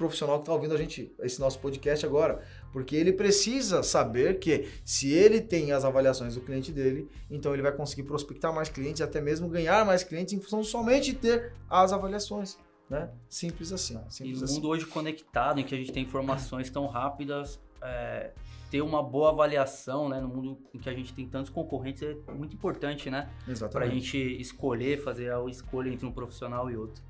profissional 0.01 0.37
que 0.37 0.41
está 0.41 0.53
ouvindo 0.53 0.73
a 0.73 0.77
gente, 0.77 1.13
esse 1.19 1.39
nosso 1.39 1.59
podcast 1.59 2.03
agora. 2.03 2.43
Porque 2.73 2.95
ele 2.95 3.13
precisa 3.13 3.83
saber 3.83 4.39
que 4.39 4.67
se 4.83 5.11
ele 5.11 5.39
tem 5.39 5.71
as 5.71 5.85
avaliações 5.85 6.33
do 6.33 6.41
cliente 6.41 6.71
dele, 6.71 7.07
então 7.29 7.53
ele 7.53 7.61
vai 7.61 7.71
conseguir 7.71 8.03
prospectar 8.03 8.53
mais 8.53 8.67
clientes 8.67 8.99
e 8.99 9.03
até 9.03 9.21
mesmo 9.21 9.47
ganhar 9.47 9.85
mais 9.85 10.03
clientes 10.03 10.33
em 10.33 10.41
função 10.41 10.63
somente 10.63 11.11
de 11.11 11.17
ter 11.17 11.53
as 11.69 11.93
avaliações. 11.93 12.57
Né? 12.89 13.09
Simples 13.29 13.71
assim. 13.71 13.99
E 14.07 14.13
Simples 14.13 14.39
no 14.39 14.45
assim. 14.45 14.55
mundo 14.55 14.69
hoje 14.69 14.85
conectado, 14.85 15.59
em 15.59 15.63
que 15.63 15.75
a 15.75 15.77
gente 15.77 15.91
tem 15.91 16.03
informações 16.03 16.69
tão 16.69 16.87
rápidas, 16.87 17.59
é, 17.81 18.31
ter 18.71 18.81
uma 18.81 19.03
boa 19.03 19.29
avaliação, 19.29 20.09
né? 20.09 20.19
No 20.19 20.27
mundo 20.27 20.57
em 20.73 20.79
que 20.79 20.89
a 20.89 20.93
gente 20.93 21.13
tem 21.13 21.27
tantos 21.27 21.49
concorrentes 21.49 22.01
é 22.01 22.15
muito 22.33 22.55
importante, 22.55 23.09
né? 23.09 23.29
Pra 23.43 23.51
Exatamente. 23.51 23.93
gente 23.95 24.41
escolher, 24.41 25.01
fazer 25.01 25.31
a 25.31 25.41
escolha 25.47 25.89
entre 25.89 26.05
um 26.05 26.11
profissional 26.11 26.69
e 26.69 26.75
outro. 26.75 27.01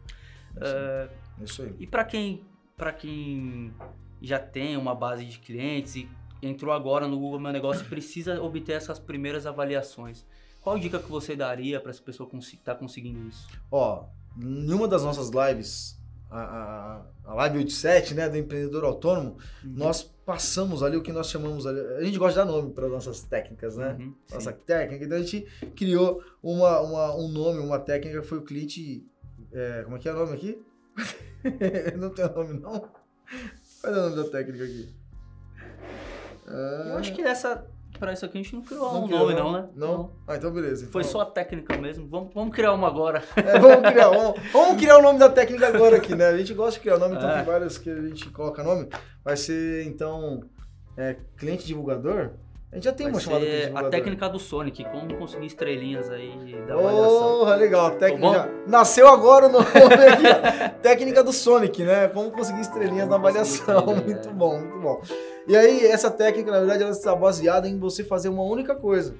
É 0.57 1.09
isso 1.43 1.61
aí. 1.61 1.75
E 1.79 1.87
para 1.87 2.03
quem, 2.03 2.43
para 2.77 2.91
quem 2.93 3.73
já 4.21 4.39
tem 4.39 4.77
uma 4.77 4.93
base 4.95 5.25
de 5.25 5.39
clientes 5.39 5.95
e 5.95 6.09
entrou 6.41 6.73
agora 6.73 7.07
no 7.07 7.19
Google 7.19 7.39
Meu 7.39 7.51
Negócio 7.51 7.83
e 7.85 7.89
precisa 7.89 8.41
obter 8.41 8.73
essas 8.73 8.99
primeiras 8.99 9.45
avaliações, 9.45 10.25
qual 10.61 10.77
dica 10.77 10.99
que 10.99 11.09
você 11.09 11.35
daria 11.35 11.79
para 11.79 11.91
essa 11.91 12.01
pessoa 12.01 12.29
que 12.29 12.37
está 12.37 12.73
conseguindo 12.75 13.27
isso? 13.27 13.47
Ó, 13.71 14.05
em 14.39 14.71
uma 14.73 14.87
das 14.87 15.03
nossas 15.03 15.29
lives, 15.29 15.99
a, 16.29 16.39
a, 16.39 17.05
a 17.25 17.33
live 17.35 17.57
87, 17.59 18.13
né, 18.13 18.29
do 18.29 18.37
empreendedor 18.37 18.83
autônomo, 18.85 19.37
Uhum. 19.63 19.73
nós 19.75 20.03
passamos 20.25 20.81
ali 20.83 20.95
o 20.95 21.01
que 21.01 21.11
nós 21.11 21.29
chamamos 21.29 21.65
ali. 21.67 21.79
A 21.97 22.03
gente 22.03 22.17
gosta 22.17 22.39
de 22.41 22.47
dar 22.47 22.51
nome 22.51 22.71
para 22.73 22.87
nossas 22.87 23.21
técnicas, 23.23 23.75
né? 23.75 23.97
Uhum, 23.99 24.15
sim. 24.27 24.35
Nossa 24.35 24.53
técnica. 24.53 25.03
Então 25.03 25.17
a 25.17 25.21
gente 25.21 25.45
criou 25.75 26.23
uma, 26.41 26.79
uma- 26.79 27.15
um 27.17 27.27
nome, 27.27 27.59
uma 27.59 27.79
técnica 27.79 28.21
foi 28.23 28.37
o 28.37 28.43
cliente. 28.43 29.05
é, 29.51 29.81
como 29.83 29.97
é 29.97 29.99
que 29.99 30.07
é 30.07 30.13
o 30.13 30.15
nome 30.15 30.33
aqui? 30.33 30.61
não 31.97 32.09
tem 32.09 32.25
nome, 32.33 32.59
não? 32.59 32.79
Qual 33.81 33.93
é 33.93 33.97
o 33.97 34.09
nome 34.09 34.15
da 34.23 34.29
técnica 34.29 34.63
aqui? 34.63 34.89
Eu 36.87 36.97
acho 36.97 37.13
que 37.13 37.21
essa, 37.21 37.65
para 37.97 38.13
isso 38.13 38.25
aqui 38.25 38.39
a 38.39 38.41
gente 38.41 38.53
não 38.55 38.61
criou 38.61 38.91
Não 38.93 39.03
um 39.03 39.07
criou, 39.07 39.21
nome 39.21 39.35
não? 39.35 39.51
não, 39.51 39.61
né? 39.61 39.69
Não? 39.75 40.13
Ah, 40.27 40.35
então 40.35 40.51
beleza. 40.51 40.87
Foi 40.87 41.01
Então- 41.01 41.11
só 41.11 41.21
a 41.21 41.25
técnica 41.25 41.77
mesmo. 41.77 42.07
Vamos, 42.09 42.33
vamos 42.33 42.53
criar 42.55 42.73
uma 42.73 42.87
agora. 42.87 43.23
É, 43.37 43.57
vamos 43.59 43.89
criar, 43.89 44.09
vamos, 44.09 44.41
vamos 44.51 44.77
criar 44.81 44.97
o 44.97 45.01
nome 45.01 45.19
da 45.19 45.29
técnica 45.29 45.67
agora 45.67 45.97
aqui, 45.97 46.13
né? 46.15 46.25
A 46.27 46.37
gente 46.37 46.53
gosta 46.53 46.73
de 46.73 46.79
criar 46.81 46.97
nome, 46.97 47.15
então 47.15 47.29
É. 47.29 47.35
tem 47.37 47.45
várias 47.45 47.77
que 47.77 47.89
a 47.89 48.01
gente 48.01 48.29
coloca 48.31 48.63
nome. 48.63 48.89
Vai 49.23 49.37
ser, 49.37 49.85
então, 49.85 50.43
é, 50.97 51.15
cliente 51.37 51.65
divulgador. 51.65 52.31
A 52.71 52.75
gente 52.75 52.85
já 52.85 52.93
tem 52.93 53.07
Vai 53.07 53.15
uma 53.15 53.19
chamada 53.19 53.43
de 53.43 53.51
ser 53.51 53.57
a 53.57 53.59
divulgador. 53.65 53.91
técnica 53.91 54.29
do 54.29 54.39
Sonic, 54.39 54.85
como 54.85 55.17
conseguir 55.17 55.45
estrelinhas 55.45 56.09
aí 56.09 56.31
da 56.65 56.73
avaliação. 56.75 57.39
Porra, 57.39 57.55
legal. 57.55 57.91
Técnica. 57.97 58.49
Nasceu 58.65 59.07
agora 59.09 59.47
o 59.47 59.51
nome 59.51 59.65
aqui. 59.65 60.79
Técnica 60.81 61.21
do 61.21 61.33
Sonic, 61.33 61.83
né? 61.83 62.07
Como 62.07 62.31
conseguir 62.31 62.61
estrelinhas 62.61 63.09
Como 63.09 63.11
na 63.11 63.15
avaliação. 63.17 63.85
muito 64.05 64.29
é. 64.29 64.31
bom, 64.31 64.57
muito 64.57 64.79
bom. 64.79 65.01
E 65.49 65.57
aí, 65.57 65.85
essa 65.85 66.09
técnica, 66.09 66.49
na 66.49 66.59
verdade, 66.59 66.83
ela 66.83 66.93
está 66.93 67.13
baseada 67.13 67.67
em 67.67 67.77
você 67.77 68.05
fazer 68.05 68.29
uma 68.29 68.43
única 68.43 68.73
coisa. 68.73 69.15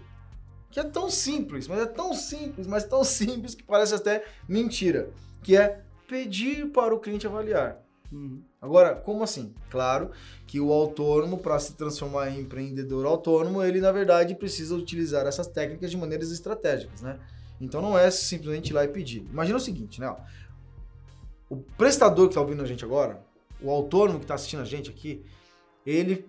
Que 0.69 0.79
é 0.79 0.83
tão 0.85 1.09
simples, 1.09 1.67
mas 1.67 1.81
é 1.81 1.85
tão 1.85 2.13
simples, 2.13 2.65
mas 2.65 2.85
tão 2.85 3.03
simples 3.03 3.53
que 3.53 3.63
parece 3.63 3.93
até 3.93 4.23
mentira. 4.47 5.09
Que 5.43 5.57
é 5.57 5.81
pedir 6.07 6.67
para 6.67 6.95
o 6.95 6.99
cliente 6.99 7.27
avaliar. 7.27 7.80
Uhum. 8.11 8.43
Agora, 8.61 8.95
como 8.95 9.23
assim? 9.23 9.53
Claro 9.69 10.11
que 10.45 10.59
o 10.59 10.71
autônomo, 10.71 11.37
para 11.37 11.57
se 11.59 11.73
transformar 11.73 12.29
em 12.29 12.41
empreendedor 12.41 13.05
autônomo, 13.05 13.63
ele 13.63 13.79
na 13.79 13.91
verdade 13.91 14.35
precisa 14.35 14.75
utilizar 14.75 15.25
essas 15.25 15.47
técnicas 15.47 15.89
de 15.89 15.97
maneiras 15.97 16.31
estratégicas, 16.31 17.01
né? 17.01 17.19
Então 17.59 17.81
não 17.81 17.97
é 17.97 18.09
simplesmente 18.11 18.69
ir 18.69 18.73
lá 18.73 18.83
e 18.83 18.87
pedir. 18.87 19.25
Imagina 19.29 19.57
o 19.57 19.61
seguinte, 19.61 20.01
né? 20.01 20.13
O 21.49 21.57
prestador 21.57 22.27
que 22.27 22.31
está 22.31 22.41
ouvindo 22.41 22.61
a 22.63 22.65
gente 22.65 22.83
agora, 22.83 23.23
o 23.61 23.69
autônomo 23.69 24.19
que 24.19 24.25
está 24.25 24.35
assistindo 24.35 24.61
a 24.61 24.65
gente 24.65 24.89
aqui, 24.89 25.23
ele 25.85 26.25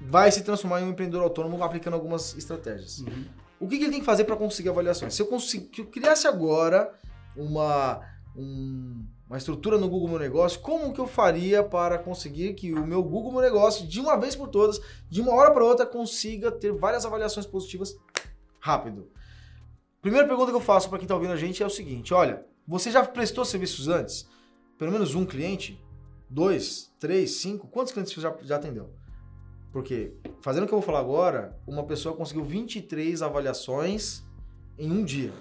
vai 0.00 0.30
se 0.30 0.42
transformar 0.42 0.80
em 0.80 0.84
um 0.84 0.90
empreendedor 0.90 1.22
autônomo 1.22 1.62
aplicando 1.62 1.94
algumas 1.94 2.36
estratégias. 2.36 2.98
Uhum. 3.00 3.24
O 3.60 3.68
que, 3.68 3.78
que 3.78 3.84
ele 3.84 3.92
tem 3.92 4.00
que 4.00 4.06
fazer 4.06 4.24
para 4.24 4.36
conseguir 4.36 4.68
avaliações? 4.68 5.14
Se 5.14 5.22
eu, 5.22 5.26
consegui, 5.26 5.70
eu 5.78 5.86
criasse 5.86 6.26
agora 6.26 6.92
uma, 7.36 8.00
um- 8.36 9.06
uma 9.28 9.38
estrutura 9.38 9.78
no 9.78 9.88
Google 9.88 10.08
Meu 10.08 10.18
Negócio, 10.18 10.60
como 10.60 10.92
que 10.92 11.00
eu 11.00 11.06
faria 11.06 11.62
para 11.62 11.98
conseguir 11.98 12.54
que 12.54 12.72
o 12.72 12.86
meu 12.86 13.02
Google 13.02 13.32
Meu 13.32 13.40
Negócio, 13.40 13.86
de 13.86 14.00
uma 14.00 14.16
vez 14.16 14.36
por 14.36 14.48
todas, 14.48 14.80
de 15.08 15.20
uma 15.20 15.32
hora 15.32 15.50
para 15.50 15.64
outra, 15.64 15.86
consiga 15.86 16.52
ter 16.52 16.72
várias 16.72 17.06
avaliações 17.06 17.46
positivas 17.46 17.96
rápido? 18.60 19.08
Primeira 20.02 20.28
pergunta 20.28 20.50
que 20.50 20.56
eu 20.56 20.60
faço 20.60 20.88
para 20.88 20.98
quem 20.98 21.06
está 21.06 21.14
ouvindo 21.14 21.32
a 21.32 21.36
gente 21.36 21.62
é 21.62 21.66
o 21.66 21.70
seguinte: 21.70 22.12
olha, 22.12 22.44
você 22.68 22.90
já 22.90 23.04
prestou 23.04 23.44
serviços 23.44 23.88
antes? 23.88 24.28
Pelo 24.78 24.92
menos 24.92 25.14
um 25.14 25.24
cliente? 25.24 25.82
Dois? 26.28 26.92
Três? 26.98 27.32
Cinco? 27.36 27.68
Quantos 27.68 27.92
clientes 27.92 28.12
você 28.12 28.20
já, 28.20 28.36
já 28.42 28.56
atendeu? 28.56 28.90
Porque, 29.72 30.14
fazendo 30.40 30.64
o 30.64 30.66
que 30.66 30.74
eu 30.74 30.78
vou 30.78 30.86
falar 30.86 31.00
agora, 31.00 31.58
uma 31.66 31.84
pessoa 31.84 32.14
conseguiu 32.14 32.44
23 32.44 33.22
avaliações 33.22 34.22
em 34.78 34.90
um 34.90 35.02
dia. 35.02 35.32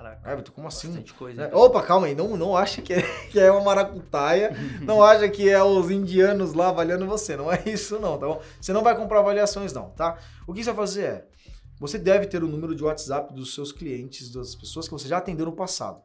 Caraca, 0.00 0.32
Everton, 0.32 0.52
como 0.52 0.66
assim? 0.66 1.04
coisa. 1.12 1.42
É, 1.42 1.46
então. 1.48 1.60
Opa, 1.60 1.82
calma 1.82 2.06
aí, 2.06 2.14
não, 2.14 2.34
não 2.34 2.56
acha 2.56 2.80
que 2.80 2.94
é, 2.94 3.02
que 3.30 3.38
é 3.38 3.50
uma 3.50 3.60
maracutaia, 3.60 4.50
não 4.80 5.02
acha 5.02 5.28
que 5.28 5.46
é 5.46 5.62
os 5.62 5.90
indianos 5.90 6.54
lá 6.54 6.68
avaliando 6.70 7.06
você, 7.06 7.36
não 7.36 7.52
é 7.52 7.62
isso 7.66 7.98
não, 8.00 8.16
tá 8.16 8.26
bom? 8.26 8.40
Você 8.58 8.72
não 8.72 8.82
vai 8.82 8.96
comprar 8.96 9.18
avaliações 9.18 9.74
não, 9.74 9.90
tá? 9.90 10.18
O 10.46 10.54
que 10.54 10.64
você 10.64 10.72
vai 10.72 10.86
fazer 10.86 11.02
é, 11.02 11.26
você 11.78 11.98
deve 11.98 12.26
ter 12.26 12.42
o 12.42 12.48
número 12.48 12.74
de 12.74 12.82
WhatsApp 12.82 13.34
dos 13.34 13.54
seus 13.54 13.72
clientes, 13.72 14.32
das 14.32 14.54
pessoas 14.54 14.86
que 14.86 14.92
você 14.92 15.06
já 15.06 15.18
atendeu 15.18 15.44
no 15.44 15.52
passado. 15.52 16.00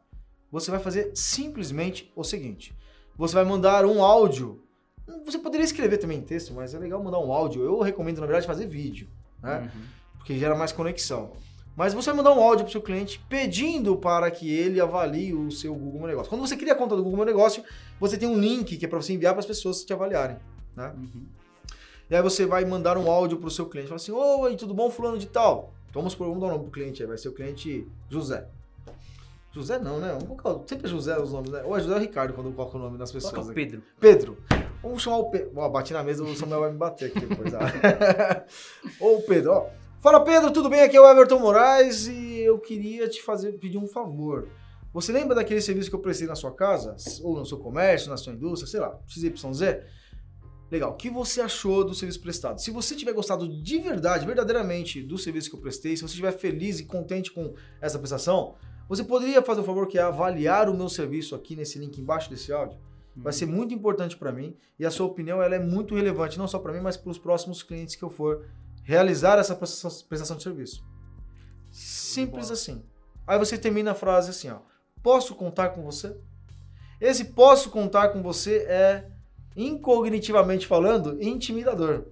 Você 0.51 0.69
vai 0.71 0.79
fazer 0.81 1.11
simplesmente 1.15 2.11
o 2.17 2.23
seguinte, 2.23 2.75
você 3.17 3.33
vai 3.33 3.45
mandar 3.45 3.85
um 3.85 4.03
áudio, 4.03 4.61
você 5.23 5.37
poderia 5.37 5.63
escrever 5.63 5.99
também 5.99 6.17
em 6.17 6.21
texto, 6.21 6.53
mas 6.53 6.73
é 6.73 6.79
legal 6.79 7.01
mandar 7.01 7.19
um 7.19 7.31
áudio, 7.31 7.63
eu 7.63 7.79
recomendo 7.79 8.19
na 8.19 8.27
verdade 8.27 8.45
fazer 8.45 8.67
vídeo, 8.67 9.07
né? 9.41 9.71
Uhum. 9.73 9.81
porque 10.17 10.37
gera 10.37 10.53
mais 10.53 10.73
conexão. 10.73 11.31
Mas 11.75 11.93
você 11.93 12.09
vai 12.09 12.17
mandar 12.17 12.31
um 12.31 12.41
áudio 12.41 12.63
para 12.63 12.69
o 12.69 12.71
seu 12.71 12.81
cliente 12.81 13.19
pedindo 13.27 13.97
para 13.97 14.31
que 14.31 14.49
ele 14.49 14.79
avalie 14.79 15.33
o 15.33 15.51
seu 15.51 15.75
Google 15.75 15.99
Meu 15.99 16.07
Negócio. 16.07 16.29
Quando 16.29 16.47
você 16.47 16.55
cria 16.55 16.73
a 16.73 16.75
conta 16.75 16.95
do 16.95 17.03
Google 17.03 17.17
Meu 17.17 17.25
Negócio, 17.25 17.63
você 17.99 18.17
tem 18.17 18.29
um 18.29 18.39
link 18.39 18.77
que 18.77 18.85
é 18.85 18.87
para 18.87 19.01
você 19.01 19.13
enviar 19.13 19.33
para 19.33 19.41
as 19.41 19.45
pessoas 19.45 19.83
te 19.83 19.91
avaliarem. 19.91 20.37
Né? 20.75 20.93
Uhum. 20.95 21.25
E 22.09 22.15
aí 22.15 22.21
você 22.21 22.45
vai 22.45 22.63
mandar 22.63 22.97
um 22.97 23.11
áudio 23.11 23.37
para 23.37 23.47
o 23.47 23.51
seu 23.51 23.65
cliente. 23.65 23.89
Fala 23.89 23.97
assim, 23.97 24.11
oi, 24.11 24.55
tudo 24.55 24.73
bom, 24.73 24.89
fulano 24.89 25.17
de 25.17 25.27
tal? 25.27 25.73
Então 25.89 26.01
vamos, 26.01 26.13
supor, 26.13 26.27
vamos 26.27 26.41
dar 26.41 26.47
um 26.47 26.51
nome 26.51 26.63
pro 26.63 26.71
cliente 26.71 27.01
aí, 27.01 27.07
vai 27.07 27.17
ser 27.17 27.29
o 27.29 27.33
cliente 27.33 27.87
José. 28.09 28.47
José 29.51 29.79
não, 29.79 29.99
né? 29.99 30.17
Sempre 30.67 30.87
é 30.87 30.89
José 30.89 31.17
os 31.17 31.31
nomes, 31.31 31.49
né? 31.49 31.63
Ou 31.63 31.75
é 31.77 31.79
José 31.79 31.93
ou 31.93 31.99
Ricardo 31.99 32.33
quando 32.33 32.47
eu 32.47 32.53
coloco 32.53 32.77
o 32.77 32.81
nome 32.81 32.97
das 32.97 33.11
pessoas. 33.11 33.33
Coloca 33.33 33.49
o 33.49 33.51
aqui. 33.51 33.65
Pedro. 33.65 33.83
Pedro. 33.99 34.37
Vamos 34.83 35.01
chamar 35.01 35.17
o 35.17 35.29
Pedro. 35.29 35.51
Ó, 35.55 35.69
bati 35.69 35.93
na 35.93 36.03
mesa, 36.03 36.23
o 36.23 36.35
Samuel 36.35 36.59
vai 36.59 36.71
me 36.71 36.77
bater 36.77 37.05
aqui 37.05 37.25
depois. 37.25 37.53
ah. 37.53 38.43
Ô, 38.99 39.21
Pedro, 39.21 39.51
ó. 39.53 39.84
Fala, 40.05 40.23
Pedro, 40.23 40.51
tudo 40.51 40.69
bem? 40.69 40.81
Aqui 40.81 40.95
é 40.95 41.01
o 41.01 41.09
Everton 41.09 41.39
Moraes 41.39 42.05
e 42.05 42.37
eu 42.37 42.59
queria 42.59 43.09
te 43.09 43.23
fazer 43.23 43.53
pedir 43.53 43.79
um 43.79 43.87
favor. 43.87 44.47
Você 44.93 45.11
lembra 45.11 45.33
daquele 45.33 45.59
serviço 45.59 45.89
que 45.89 45.95
eu 45.95 45.99
prestei 45.99 46.27
na 46.27 46.35
sua 46.35 46.51
casa? 46.51 46.95
Ou 47.23 47.35
no 47.39 47.43
seu 47.43 47.57
comércio, 47.57 48.11
na 48.11 48.15
sua 48.15 48.31
indústria, 48.33 48.69
sei 48.69 48.79
lá, 48.81 48.99
XYZ? 49.07 49.79
Legal. 50.69 50.91
O 50.91 50.95
que 50.95 51.09
você 51.09 51.41
achou 51.41 51.83
do 51.83 51.95
serviço 51.95 52.21
prestado? 52.21 52.61
Se 52.61 52.69
você 52.69 52.95
tiver 52.95 53.13
gostado 53.13 53.49
de 53.49 53.79
verdade, 53.79 54.27
verdadeiramente, 54.27 55.01
do 55.01 55.17
serviço 55.17 55.49
que 55.49 55.55
eu 55.55 55.59
prestei, 55.59 55.95
se 55.95 56.03
você 56.03 56.11
estiver 56.11 56.33
feliz 56.33 56.79
e 56.79 56.85
contente 56.85 57.31
com 57.31 57.55
essa 57.81 57.97
prestação, 57.97 58.53
você 58.87 59.03
poderia 59.03 59.41
fazer 59.41 59.61
o 59.61 59.63
favor 59.63 59.87
que 59.87 59.97
é 59.97 60.03
avaliar 60.03 60.69
o 60.69 60.77
meu 60.77 60.87
serviço 60.87 61.33
aqui 61.33 61.55
nesse 61.55 61.79
link 61.79 61.99
embaixo 61.99 62.29
desse 62.29 62.53
áudio? 62.53 62.77
Vai 63.15 63.33
ser 63.33 63.47
muito 63.47 63.73
importante 63.73 64.15
para 64.15 64.31
mim 64.31 64.55
e 64.77 64.85
a 64.85 64.91
sua 64.91 65.07
opinião 65.07 65.41
ela 65.41 65.55
é 65.55 65.59
muito 65.59 65.95
relevante, 65.95 66.37
não 66.37 66.47
só 66.47 66.59
para 66.59 66.73
mim, 66.73 66.81
mas 66.81 66.95
para 66.95 67.09
os 67.09 67.17
próximos 67.17 67.63
clientes 67.63 67.95
que 67.95 68.03
eu 68.03 68.09
for 68.11 68.45
realizar 68.85 69.37
essa 69.39 69.55
prestação 69.55 70.37
de 70.37 70.43
serviço. 70.43 70.85
Simples 71.71 72.51
assim. 72.51 72.85
Aí 73.27 73.37
você 73.37 73.57
termina 73.57 73.91
a 73.91 73.95
frase 73.95 74.29
assim, 74.29 74.49
ó. 74.49 74.59
Posso 75.03 75.35
contar 75.35 75.69
com 75.69 75.83
você? 75.83 76.15
Esse 77.01 77.25
posso 77.25 77.69
contar 77.69 78.09
com 78.09 78.21
você 78.21 78.59
é, 78.69 79.07
incognitivamente 79.55 80.65
falando, 80.65 81.21
intimidador. 81.21 82.05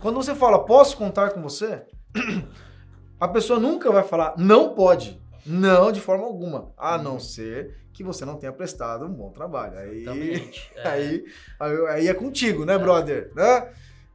Quando 0.00 0.16
você 0.16 0.34
fala 0.34 0.64
posso 0.64 0.96
contar 0.96 1.30
com 1.30 1.42
você, 1.42 1.82
a 3.18 3.26
pessoa 3.26 3.58
nunca 3.58 3.90
vai 3.90 4.04
falar 4.04 4.34
não 4.36 4.74
pode. 4.74 5.20
Não, 5.44 5.90
de 5.90 6.00
forma 6.00 6.24
alguma. 6.24 6.72
A 6.76 6.98
não 6.98 7.18
ser 7.18 7.76
que 7.92 8.04
você 8.04 8.24
não 8.24 8.36
tenha 8.36 8.52
prestado 8.52 9.06
um 9.06 9.12
bom 9.12 9.30
trabalho. 9.30 9.78
Aí. 9.78 10.04
É. 10.76 10.88
aí, 10.88 11.24
aí, 11.58 11.86
aí 11.88 12.08
é 12.08 12.14
contigo, 12.14 12.64
né, 12.64 12.76
brother? 12.76 13.32
Né? 13.34 13.72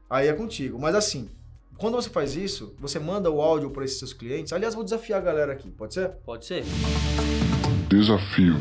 Aí 0.09 0.27
é 0.27 0.33
contigo. 0.33 0.77
Mas 0.79 0.93
assim, 0.93 1.29
quando 1.81 1.95
você 1.95 2.11
faz 2.11 2.35
isso, 2.35 2.75
você 2.77 2.99
manda 2.99 3.31
o 3.31 3.41
áudio 3.41 3.71
para 3.71 3.83
esses 3.83 3.97
seus 3.97 4.13
clientes. 4.13 4.53
Aliás, 4.53 4.75
vou 4.75 4.83
desafiar 4.83 5.19
a 5.19 5.23
galera 5.23 5.51
aqui, 5.51 5.71
pode 5.71 5.95
ser? 5.95 6.09
Pode 6.23 6.45
ser? 6.45 6.63
Desafio. 7.89 8.53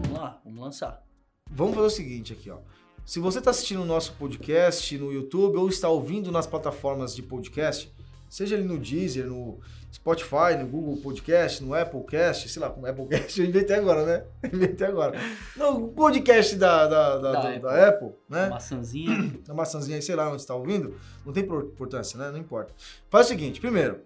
Vamos 0.00 0.18
lá, 0.18 0.40
vamos 0.42 0.58
lançar. 0.58 1.04
Vamos 1.50 1.74
fazer 1.74 1.86
o 1.86 1.90
seguinte 1.90 2.32
aqui, 2.32 2.48
ó. 2.48 2.56
Se 3.04 3.20
você 3.20 3.40
está 3.40 3.50
assistindo 3.50 3.82
o 3.82 3.84
nosso 3.84 4.14
podcast 4.14 4.96
no 4.96 5.12
YouTube 5.12 5.58
ou 5.58 5.68
está 5.68 5.90
ouvindo 5.90 6.32
nas 6.32 6.46
plataformas 6.46 7.14
de 7.14 7.22
podcast, 7.22 7.92
seja 8.30 8.54
ali 8.56 8.64
no 8.64 8.78
Deezer, 8.78 9.26
no 9.26 9.60
Spotify, 9.92 10.56
no 10.58 10.66
Google 10.66 10.96
Podcast, 10.98 11.62
no 11.62 11.74
Applecast, 11.74 12.48
sei 12.48 12.62
lá, 12.62 12.68
no 12.74 12.86
Applecast 12.86 13.38
eu 13.42 13.46
inventei 13.46 13.76
agora, 13.76 14.06
né? 14.06 14.24
Inventei 14.50 14.86
agora. 14.86 15.18
No 15.56 15.88
podcast 15.88 16.54
da, 16.56 16.86
da, 16.86 17.18
da, 17.18 17.32
Da 17.32 17.40
do- 17.40 17.46
Apple. 17.48 17.60
da 17.60 17.88
Apple, 17.88 18.10
né? 18.28 18.48
Maçãzinha. 18.48 19.34
a 19.48 19.52
maçãzinha 19.54 20.00
sei 20.00 20.14
lá 20.14 20.28
onde 20.30 20.40
está 20.40 20.54
ouvindo, 20.54 20.96
não 21.26 21.32
tem 21.32 21.42
importância, 21.42 22.18
né? 22.18 22.30
Não 22.30 22.38
importa. 22.38 22.72
Faz 23.10 23.26
o 23.26 23.28
seguinte, 23.30 23.60
primeiro, 23.60 24.00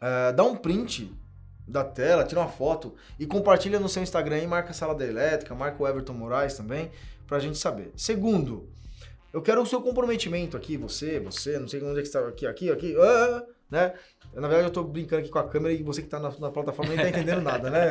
é, 0.00 0.32
dá 0.32 0.44
um 0.44 0.54
print 0.56 1.12
da 1.66 1.82
tela, 1.82 2.22
tira 2.24 2.40
uma 2.40 2.48
foto 2.48 2.94
e 3.18 3.26
compartilha 3.26 3.80
no 3.80 3.88
seu 3.88 4.00
Instagram 4.02 4.38
e 4.38 4.46
marca 4.46 4.70
a 4.70 4.72
Sala 4.72 4.94
da 4.94 5.04
Elétrica, 5.04 5.52
marca 5.54 5.82
o 5.82 5.88
Everton 5.88 6.12
Moraes 6.12 6.54
também, 6.54 6.92
pra 7.26 7.40
gente 7.40 7.58
saber. 7.58 7.90
Segundo, 7.96 8.68
eu 9.36 9.42
quero 9.42 9.60
o 9.60 9.66
seu 9.66 9.82
comprometimento 9.82 10.56
aqui, 10.56 10.78
você, 10.78 11.20
você, 11.20 11.58
não 11.58 11.68
sei 11.68 11.82
onde 11.82 11.98
é 11.98 12.00
que 12.00 12.08
está, 12.08 12.20
aqui, 12.20 12.46
aqui, 12.46 12.70
aqui, 12.70 12.96
ah, 12.98 13.44
né? 13.70 13.92
Na 14.32 14.48
verdade 14.48 14.68
eu 14.68 14.70
tô 14.70 14.82
brincando 14.82 15.20
aqui 15.20 15.28
com 15.28 15.38
a 15.38 15.46
câmera 15.46 15.74
e 15.74 15.82
você 15.82 16.00
que 16.00 16.08
tá 16.08 16.18
na, 16.18 16.32
na 16.38 16.50
plataforma 16.50 16.94
nem 16.94 17.04
tá 17.04 17.10
entendendo 17.10 17.42
nada, 17.42 17.68
né? 17.68 17.90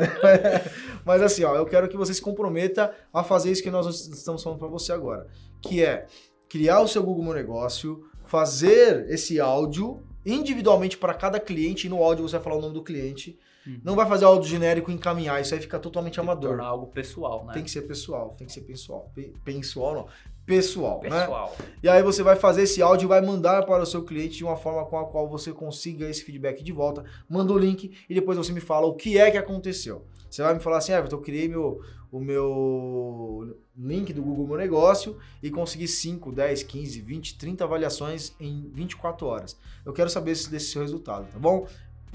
Mas 1.06 1.22
assim, 1.22 1.44
ó, 1.44 1.56
eu 1.56 1.68
quero 1.68 1.88
que 1.88 1.96
você 1.96 2.16
se 2.16 2.22
comprometa 2.22 2.96
a 3.14 3.24
fazer 3.24 3.52
isso 3.52 3.62
que 3.62 3.70
nós 3.70 4.08
estamos 4.08 4.42
falando 4.42 4.58
pra 4.58 4.68
você 4.68 4.92
agora, 4.92 5.28
que 5.62 5.84
é 5.84 6.08
criar 6.50 6.82
o 6.82 6.88
seu 6.88 7.04
Google 7.04 7.26
Meu 7.26 7.36
Negócio, 7.36 8.10
fazer 8.26 9.08
esse 9.12 9.40
áudio 9.40 10.02
individualmente 10.26 10.98
para 10.98 11.14
cada 11.14 11.40
cliente 11.40 11.86
e 11.86 11.90
no 11.92 12.02
áudio 12.02 12.28
você 12.28 12.38
vai 12.38 12.44
falar 12.44 12.56
o 12.56 12.62
nome 12.62 12.74
do 12.74 12.84
cliente. 12.84 13.38
Uhum. 13.68 13.80
Não 13.84 13.96
vai 13.96 14.08
fazer 14.08 14.26
áudio 14.26 14.48
genérico 14.50 14.92
e 14.92 14.94
encaminhar, 14.94 15.42
isso 15.42 15.54
aí 15.54 15.60
fica 15.60 15.80
totalmente 15.80 16.20
amador. 16.20 16.50
Tornar 16.52 16.66
algo 16.68 16.88
pessoal, 16.88 17.46
né? 17.46 17.54
Tem 17.54 17.64
que 17.64 17.72
ser 17.72 17.82
pessoal, 17.84 18.36
tem 18.38 18.46
que 18.48 18.54
ser 18.54 18.62
pessoal. 18.62 19.10
Pe- 19.14 19.34
Pessoal 19.44 19.94
não, 19.96 20.08
pessoal, 20.46 21.02
né? 21.04 21.10
Pessoal. 21.22 21.56
E 21.82 21.90
aí 21.90 22.04
você 22.04 22.22
vai 22.22 22.36
fazer 22.36 22.64
esse 22.64 22.82
áudio 22.82 23.08
e 23.08 23.10
vai 23.10 23.22
mandar 23.22 23.66
para 23.66 23.82
o 23.82 23.86
seu 23.86 24.04
cliente 24.04 24.38
de 24.38 24.44
uma 24.44 24.56
forma 24.56 24.86
com 24.86 24.98
a 25.00 25.06
qual 25.06 25.28
você 25.28 25.52
consiga 25.52 26.08
esse 26.10 26.24
feedback 26.24 26.64
de 26.64 26.72
volta. 26.72 27.04
Manda 27.28 27.52
o 27.54 27.58
link 27.58 27.92
e 28.10 28.14
depois 28.14 28.38
você 28.38 28.52
me 28.54 28.60
fala 28.62 28.86
o 28.86 28.94
que 28.94 29.18
é 29.18 29.32
que 29.32 29.38
aconteceu. 29.38 30.06
Você 30.30 30.44
vai 30.44 30.54
me 30.54 30.60
falar 30.60 30.78
assim, 30.78 30.92
Everton, 30.92 31.16
eu 31.16 31.22
criei 31.22 31.48
meu, 31.48 31.80
o 32.12 32.20
meu 32.20 33.58
link 33.78 34.12
do 34.14 34.22
Google 34.22 34.48
Meu 34.48 34.58
Negócio 34.58 35.18
e 35.42 35.50
consegui 35.50 35.88
5, 35.88 36.32
10, 36.32 36.64
15, 36.64 37.02
20, 37.02 37.38
30 37.38 37.64
avaliações 37.64 38.34
em 38.40 38.70
24 38.74 39.26
horas. 39.28 39.58
Eu 39.86 39.94
quero 39.94 40.10
saber 40.10 40.32
esse- 40.32 40.50
desse 40.50 40.68
seu 40.72 40.82
resultado, 40.82 41.28
tá 41.32 41.40
bom? 41.40 41.68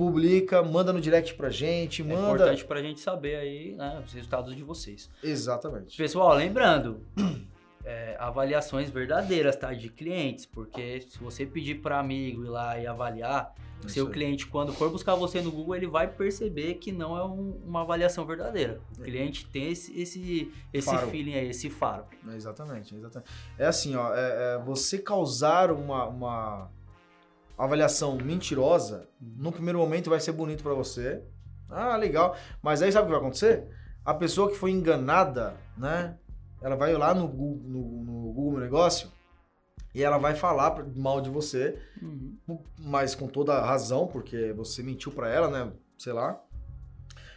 Publica, 0.04 0.62
manda 0.62 0.95
no 0.95 1.00
direct 1.00 1.35
pra 1.35 1.50
gente, 1.50 2.00
É 2.00 2.04
manda... 2.07 2.23
importante 2.23 2.64
pra 2.64 2.80
gente 2.83 3.00
saber 3.00 3.37
aí, 3.37 3.75
né, 3.75 4.02
os 4.02 4.11
resultados 4.14 4.57
de 4.57 4.62
vocês. 4.62 5.11
Exatamente. 5.23 5.95
Pessoal, 5.95 6.35
lembrando, 6.35 7.02
é, 7.85 8.16
avaliações 8.19 8.88
verdadeiras, 8.88 9.57
tá? 9.57 9.75
De 9.75 9.90
clientes, 9.90 10.47
porque 10.47 11.02
se 11.02 11.19
você 11.19 11.45
pedir 11.45 11.83
para 11.83 11.99
amigo 12.00 12.42
ir 12.47 12.49
lá 12.49 12.78
e 12.78 12.87
avaliar, 12.87 13.54
o 13.83 13.87
Isso 13.87 13.95
seu 13.97 14.07
aí. 14.07 14.12
cliente, 14.14 14.47
quando 14.47 14.73
for 14.73 14.88
buscar 14.90 15.14
você 15.16 15.42
no 15.42 15.50
Google, 15.52 15.76
ele 15.76 15.87
vai 15.87 16.09
perceber 16.09 16.76
que 16.76 16.92
não 16.92 17.14
é 17.16 17.23
um- 17.25 17.61
uma 17.66 17.83
avaliação 17.83 18.25
verdadeira. 18.25 18.80
O 18.99 19.02
cliente 19.02 19.45
tem 19.50 19.71
esse, 19.71 20.00
esse, 20.00 20.50
esse 20.73 20.87
Faro. 20.90 21.09
feeling 21.09 21.35
aí, 21.35 21.49
esse 21.50 21.69
faro. 21.69 22.04
É, 22.26 22.37
Exatamente, 22.37 22.95
exatamente. 22.95 23.30
É 23.59 23.66
assim, 23.66 23.95
ó, 23.97 24.14
é- 24.14 24.54
é 24.54 24.62
você 24.64 24.99
causar 24.99 25.71
uma, 25.71 26.07
uma 26.07 26.71
avaliação 27.64 28.17
mentirosa, 28.17 29.09
no 29.21 29.52
primeiro 29.52 29.79
momento 29.79 30.11
vai 30.11 30.21
ser 30.21 30.33
bonito 30.33 30.62
pra 30.62 30.75
você. 30.75 31.23
Ah, 31.69 31.97
legal. 31.97 32.37
Mas 32.62 32.83
aí 32.83 32.90
sabe 32.90 33.05
o 33.05 33.07
que 33.07 33.12
vai 33.12 33.21
acontecer? 33.21 33.67
A 34.05 34.14
pessoa 34.14 34.50
que 34.50 34.57
foi 34.57 34.71
enganada, 34.71 35.55
né? 35.76 36.17
Ela 36.62 36.76
vai 36.76 36.93
lá 36.95 37.14
no 37.14 37.29
Google, 37.29 37.62
no, 37.69 38.05
no 38.05 38.33
Google 38.33 38.52
Meu 38.52 38.61
Negócio 38.61 39.11
e 39.95 40.02
ela 40.02 40.19
vai 40.19 40.35
falar 40.35 40.85
mal 40.95 41.21
de 41.21 41.31
você, 41.31 41.81
Uhum. 42.02 42.37
mas 42.79 43.14
com 43.14 43.26
toda 43.26 43.55
a 43.55 43.64
razão, 43.67 44.07
porque 44.07 44.52
você 44.52 44.83
mentiu 44.83 45.11
pra 45.12 45.29
ela, 45.29 45.49
né? 45.49 45.73
Sei 45.99 46.12
lá. 46.12 46.40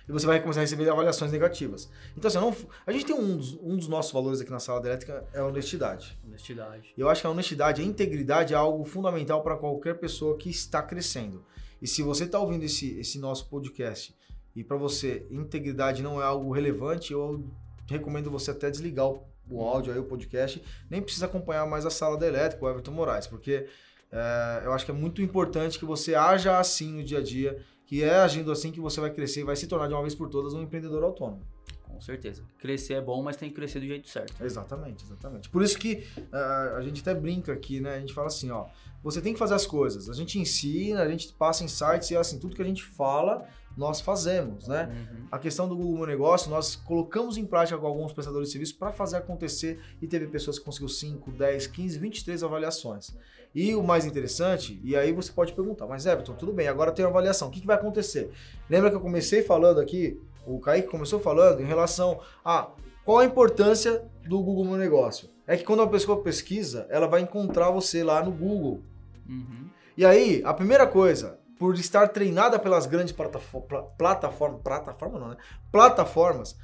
E 0.07 0.11
você 0.11 0.25
vai 0.25 0.41
começar 0.41 0.59
a 0.59 0.63
receber 0.63 0.89
avaliações 0.89 1.31
negativas. 1.31 1.89
Então, 2.17 2.27
assim, 2.27 2.37
não, 2.37 2.55
a 2.85 2.91
gente 2.91 3.05
tem 3.05 3.15
um 3.15 3.37
dos, 3.37 3.53
um 3.61 3.77
dos 3.77 3.87
nossos 3.87 4.11
valores 4.11 4.41
aqui 4.41 4.51
na 4.51 4.59
sala 4.59 4.81
da 4.81 4.89
elétrica 4.89 5.25
é 5.33 5.39
a 5.39 5.45
honestidade. 5.45 6.17
Honestidade. 6.27 6.93
E 6.97 6.99
eu 6.99 7.09
acho 7.09 7.21
que 7.21 7.27
a 7.27 7.29
honestidade 7.29 7.81
a 7.81 7.85
integridade 7.85 8.53
é 8.53 8.57
algo 8.57 8.83
fundamental 8.83 9.41
para 9.41 9.55
qualquer 9.55 9.99
pessoa 9.99 10.37
que 10.37 10.49
está 10.49 10.81
crescendo. 10.81 11.45
E 11.81 11.87
se 11.87 12.01
você 12.01 12.25
está 12.25 12.39
ouvindo 12.39 12.63
esse, 12.63 12.97
esse 12.99 13.17
nosso 13.17 13.49
podcast 13.49 14.15
e 14.55 14.63
para 14.63 14.77
você 14.77 15.25
integridade 15.31 16.03
não 16.03 16.21
é 16.21 16.25
algo 16.25 16.51
relevante, 16.51 17.13
eu 17.13 17.43
recomendo 17.87 18.29
você 18.29 18.51
até 18.51 18.69
desligar 18.69 19.07
o, 19.07 19.25
o 19.49 19.61
áudio 19.61 19.93
aí, 19.93 19.99
o 19.99 20.03
podcast, 20.03 20.61
nem 20.89 21.01
precisa 21.01 21.25
acompanhar 21.25 21.65
mais 21.65 21.85
a 21.85 21.89
sala 21.89 22.17
da 22.17 22.27
elétrica, 22.27 22.63
o 22.63 22.69
Everton 22.69 22.91
Moraes, 22.91 23.27
porque 23.27 23.67
é, 24.11 24.61
eu 24.63 24.73
acho 24.73 24.85
que 24.85 24.91
é 24.91 24.93
muito 24.93 25.21
importante 25.21 25.79
que 25.79 25.85
você 25.85 26.13
haja 26.13 26.59
assim 26.59 26.93
no 26.93 27.03
dia 27.03 27.17
a 27.17 27.23
dia, 27.23 27.61
que 27.93 28.03
é 28.03 28.15
agindo 28.21 28.51
assim 28.51 28.71
que 28.71 28.79
você 28.79 28.99
vai 28.99 29.11
crescer 29.11 29.41
e 29.41 29.43
vai 29.43 29.55
se 29.55 29.67
tornar 29.67 29.87
de 29.87 29.93
uma 29.93 30.01
vez 30.01 30.15
por 30.15 30.27
todas 30.27 30.55
um 30.55 30.63
empreendedor 30.63 31.03
autônomo. 31.03 31.43
Com 31.87 32.01
certeza. 32.01 32.43
Crescer 32.57 32.95
é 32.95 33.01
bom, 33.01 33.21
mas 33.21 33.37
tem 33.37 33.49
que 33.49 33.55
crescer 33.55 33.79
do 33.79 33.85
jeito 33.85 34.09
certo. 34.09 34.43
Exatamente, 34.43 35.03
exatamente. 35.03 35.47
Por 35.47 35.61
isso 35.61 35.77
que 35.77 36.03
ah, 36.31 36.73
a 36.77 36.81
gente 36.81 37.01
até 37.01 37.13
brinca 37.13 37.53
aqui, 37.53 37.79
né? 37.79 37.97
A 37.97 37.99
gente 37.99 38.11
fala 38.11 38.25
assim, 38.25 38.49
ó, 38.49 38.65
você 39.03 39.21
tem 39.21 39.31
que 39.31 39.37
fazer 39.37 39.53
as 39.53 39.67
coisas. 39.67 40.09
A 40.09 40.13
gente 40.13 40.39
ensina, 40.39 41.03
a 41.03 41.07
gente 41.07 41.31
passa 41.33 41.63
insights 41.63 42.09
e 42.09 42.17
assim, 42.17 42.39
tudo 42.39 42.55
que 42.55 42.63
a 42.63 42.65
gente 42.65 42.83
fala, 42.83 43.47
nós 43.75 43.99
fazemos, 44.01 44.67
né? 44.67 44.89
Uhum. 44.91 45.27
A 45.31 45.39
questão 45.39 45.67
do 45.67 45.75
Google 45.75 45.97
Meu 45.97 46.07
Negócio, 46.07 46.49
nós 46.49 46.75
colocamos 46.75 47.37
em 47.37 47.45
prática 47.45 47.77
com 47.77 47.87
alguns 47.87 48.13
prestadores 48.13 48.49
de 48.49 48.53
serviço 48.53 48.77
para 48.77 48.91
fazer 48.91 49.17
acontecer 49.17 49.79
e 50.01 50.07
teve 50.07 50.27
pessoas 50.27 50.59
que 50.59 50.65
conseguiu 50.65 50.89
5, 50.89 51.31
10, 51.31 51.67
15, 51.67 51.99
23 51.99 52.43
avaliações. 52.43 53.15
E 53.53 53.75
o 53.75 53.83
mais 53.83 54.05
interessante, 54.05 54.79
e 54.83 54.95
aí 54.95 55.11
você 55.11 55.31
pode 55.31 55.53
perguntar, 55.53 55.85
mas 55.85 56.05
Everton, 56.05 56.33
tudo 56.33 56.51
bem, 56.51 56.67
agora 56.67 56.91
tem 56.91 57.05
uma 57.05 57.11
avaliação, 57.11 57.47
o 57.47 57.51
que, 57.51 57.61
que 57.61 57.67
vai 57.67 57.75
acontecer? 57.75 58.31
Lembra 58.69 58.89
que 58.89 58.95
eu 58.95 59.01
comecei 59.01 59.43
falando 59.43 59.79
aqui, 59.79 60.19
o 60.45 60.59
Kaique 60.59 60.87
começou 60.87 61.19
falando 61.19 61.61
em 61.61 61.65
relação 61.65 62.19
a 62.43 62.71
qual 63.05 63.19
a 63.19 63.25
importância 63.25 64.03
do 64.27 64.41
Google 64.41 64.65
Meu 64.65 64.77
Negócio? 64.77 65.29
É 65.45 65.57
que 65.57 65.63
quando 65.63 65.81
uma 65.81 65.89
pessoa 65.89 66.21
pesquisa, 66.21 66.87
ela 66.89 67.05
vai 67.05 67.21
encontrar 67.21 67.69
você 67.69 68.03
lá 68.03 68.23
no 68.23 68.31
Google. 68.31 68.81
Uhum. 69.27 69.67
E 69.97 70.05
aí, 70.05 70.41
a 70.45 70.53
primeira 70.53 70.87
coisa, 70.87 71.37
por 71.63 71.75
estar 71.75 72.09
treinada 72.09 72.59
pelas 72.59 72.85
grandes 72.85 73.13
platafo- 73.13 73.61
pla- 73.61 73.83
plataformas, 73.83 74.61
plataforma 74.61 75.17
não, 75.17 75.29
né? 75.29 75.37
Plataformas, 75.71 76.57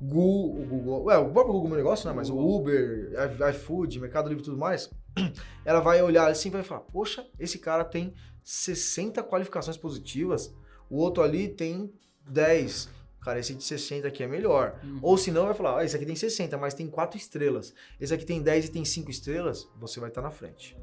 Google, 0.00 0.62
o 0.62 0.64
Google, 0.64 1.10
é, 1.10 1.18
o 1.18 1.28
próprio 1.32 1.52
Google 1.54 1.70
Meu 1.70 1.76
Negócio, 1.78 2.08
né? 2.08 2.14
Mas 2.14 2.30
o 2.30 2.38
Uber, 2.38 3.10
iFood, 3.50 3.98
Mercado 3.98 4.28
Livre 4.28 4.44
e 4.44 4.44
tudo 4.44 4.56
mais, 4.56 4.88
ela 5.66 5.80
vai 5.80 6.00
olhar 6.00 6.30
assim 6.30 6.50
e 6.50 6.52
vai 6.52 6.62
falar, 6.62 6.82
poxa, 6.82 7.26
esse 7.36 7.58
cara 7.58 7.84
tem 7.84 8.14
60 8.44 9.24
qualificações 9.24 9.76
positivas, 9.76 10.54
o 10.88 10.98
outro 10.98 11.20
ali 11.20 11.48
tem 11.48 11.92
10. 12.28 12.88
Cara, 13.24 13.40
esse 13.40 13.52
de 13.56 13.64
60 13.64 14.06
aqui 14.06 14.22
é 14.22 14.28
melhor. 14.28 14.78
Uhum. 14.84 15.00
Ou 15.02 15.18
se 15.18 15.32
não, 15.32 15.46
vai 15.46 15.54
falar, 15.54 15.80
ah, 15.80 15.84
esse 15.84 15.96
aqui 15.96 16.06
tem 16.06 16.14
60, 16.14 16.56
mas 16.58 16.74
tem 16.74 16.86
4 16.86 17.18
estrelas. 17.18 17.74
Esse 18.00 18.14
aqui 18.14 18.24
tem 18.24 18.40
10 18.40 18.66
e 18.66 18.70
tem 18.70 18.84
5 18.84 19.10
estrelas, 19.10 19.68
você 19.80 19.98
vai 19.98 20.10
estar 20.10 20.22
na 20.22 20.30
frente. 20.30 20.76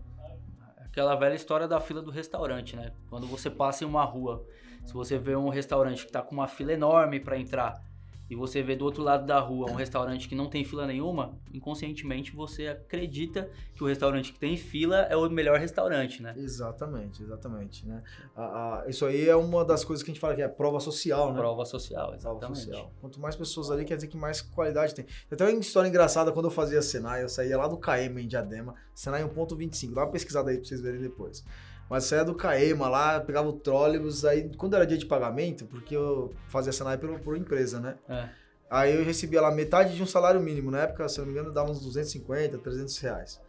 Aquela 0.99 1.15
velha 1.15 1.33
história 1.33 1.65
da 1.65 1.79
fila 1.79 2.01
do 2.01 2.12
restaurante, 2.12 2.75
né? 2.75 2.91
Quando 3.09 3.25
você 3.25 3.49
passa 3.49 3.85
em 3.85 3.88
uma 3.88 4.03
rua, 4.03 4.45
se 4.85 4.93
você 4.93 5.17
vê 5.17 5.33
um 5.33 5.47
restaurante 5.47 6.05
que 6.05 6.12
tá 6.12 6.21
com 6.21 6.35
uma 6.35 6.45
fila 6.45 6.73
enorme 6.73 7.21
para 7.21 7.39
entrar 7.39 7.81
e 8.29 8.35
você 8.35 8.61
vê 8.61 8.75
do 8.75 8.85
outro 8.85 9.01
lado 9.03 9.25
da 9.25 9.39
rua 9.39 9.69
um 9.71 9.75
restaurante 9.75 10.27
que 10.29 10.35
não 10.35 10.49
tem 10.49 10.63
fila 10.63 10.85
nenhuma, 10.85 11.37
inconscientemente 11.53 12.31
você 12.35 12.67
acredita 12.67 13.49
que 13.73 13.83
o 13.83 13.87
restaurante 13.87 14.31
que 14.33 14.39
tem 14.39 14.55
fila 14.55 14.97
é 15.09 15.15
o 15.15 15.29
melhor 15.29 15.59
restaurante, 15.59 16.21
né? 16.21 16.33
Exatamente, 16.37 17.23
exatamente, 17.23 17.87
né? 17.87 18.03
A- 18.35 18.81
a- 18.83 18.89
isso 18.89 19.05
aí 19.05 19.27
é 19.27 19.35
uma 19.35 19.63
das 19.65 19.83
coisas 19.83 20.03
que 20.03 20.11
a 20.11 20.13
gente 20.13 20.21
fala 20.21 20.35
que 20.35 20.41
é 20.41 20.47
prova 20.47 20.79
social, 20.79 21.31
né? 21.33 21.39
Prova 21.39 21.65
social, 21.65 22.07
Prova 22.11 22.15
exatamente. 22.17 22.59
social. 22.65 22.91
Quanto 23.01 23.19
mais 23.19 23.35
pessoas 23.35 23.71
ali, 23.71 23.85
quer 23.85 23.95
dizer 23.95 24.07
que 24.07 24.17
mais 24.17 24.41
qualidade 24.41 24.93
tem. 24.93 25.05
Tem 25.05 25.15
até 25.31 25.45
uma 25.49 25.59
história 25.59 25.87
engraçada 25.87 26.31
quando 26.31 26.45
eu 26.45 26.51
fazia 26.51 26.81
Senai, 26.81 27.23
eu 27.23 27.29
saía 27.29 27.57
lá 27.57 27.67
do 27.67 27.77
Caema 27.77 28.21
em 28.21 28.27
Diadema, 28.27 28.75
Senai 28.93 29.23
1.25, 29.23 29.93
dá 29.93 30.01
uma 30.03 30.11
pesquisada 30.11 30.49
aí 30.51 30.57
pra 30.57 30.65
vocês 30.65 30.81
verem 30.81 30.99
depois. 31.01 31.43
Mas 31.89 32.04
saía 32.04 32.23
do 32.23 32.36
Caema 32.36 32.88
lá, 32.88 33.19
pegava 33.19 33.49
o 33.49 33.54
trólebus, 33.54 34.23
aí 34.23 34.52
quando 34.56 34.75
era 34.75 34.86
dia 34.86 34.97
de 34.97 35.08
pagamento, 35.08 35.65
porque 35.65 35.95
eu 35.95 36.32
fazia 36.47 36.71
Senai 36.71 36.97
por, 36.97 37.19
por 37.19 37.36
empresa, 37.36 37.80
né? 37.80 37.95
É. 38.08 38.30
Aí 38.69 38.95
eu 38.95 39.04
recebia 39.04 39.41
lá 39.41 39.49
metade 39.49 39.95
de 39.95 40.04
um 40.04 40.06
salário 40.06 40.39
mínimo. 40.39 40.69
Na 40.69 40.82
época, 40.82 41.10
se 41.10 41.19
eu 41.19 41.25
não 41.25 41.34
me 41.34 41.39
engano, 41.39 41.54
dava 41.54 41.71
uns 41.71 41.82
250, 41.82 42.60
300 42.60 42.97
reais. 42.99 43.41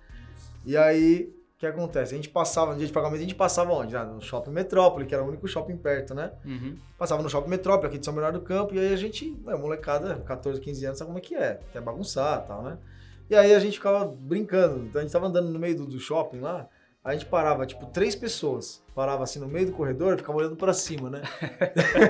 E 0.65 0.77
aí, 0.77 1.31
o 1.57 1.59
que 1.59 1.67
acontece? 1.67 2.15
A 2.15 2.17
gente 2.17 2.31
passava, 2.31 2.73
no 2.73 2.79
dia 2.79 2.87
de 2.87 2.93
pagamento, 2.93 3.19
a 3.19 3.23
gente 3.23 3.35
passava 3.35 3.71
onde? 3.73 3.95
Ah, 3.95 4.05
no 4.05 4.23
Shopping 4.23 4.51
Metrópole, 4.51 5.05
que 5.05 5.15
era 5.15 5.23
o 5.23 5.29
único 5.29 5.47
shopping 5.47 5.77
perto, 5.77 6.15
né? 6.15 6.33
Uhum. 6.43 6.79
Passava 6.97 7.23
no 7.23 7.29
Shopping 7.29 7.51
Metrópole, 7.51 7.89
aqui 7.89 7.99
de 7.99 8.05
São 8.07 8.15
Bernardo 8.15 8.39
do 8.39 8.45
Campo, 8.45 8.75
e 8.75 8.79
aí 8.79 8.95
a 8.95 8.97
gente, 8.97 9.39
é, 9.47 9.55
molecada, 9.55 10.17
14, 10.21 10.59
15 10.59 10.87
anos, 10.87 10.99
sabe 10.99 11.09
como 11.09 11.19
é 11.19 11.21
que 11.21 11.35
é? 11.35 11.61
Quer 11.71 11.83
bagunçar 11.83 12.43
e 12.43 12.49
tal, 12.49 12.63
né? 12.63 12.79
E 13.29 13.35
aí 13.35 13.55
a 13.55 13.59
gente 13.61 13.75
ficava 13.75 14.07
brincando. 14.07 14.87
Então 14.87 15.01
a 15.01 15.05
gente 15.05 15.13
tava 15.13 15.27
andando 15.27 15.51
no 15.51 15.59
meio 15.59 15.77
do, 15.77 15.87
do 15.87 16.01
shopping 16.01 16.41
lá, 16.41 16.67
a 17.03 17.13
gente 17.13 17.27
parava, 17.27 17.67
tipo, 17.67 17.87
três 17.87 18.15
pessoas. 18.15 18.83
Parava 18.95 19.25
assim 19.25 19.39
no 19.39 19.49
meio 19.49 19.67
do 19.67 19.73
corredor 19.73 20.15
e 20.15 20.19
ficava 20.19 20.39
olhando 20.39 20.57
pra 20.57 20.73
cima, 20.75 21.09
né? 21.09 21.23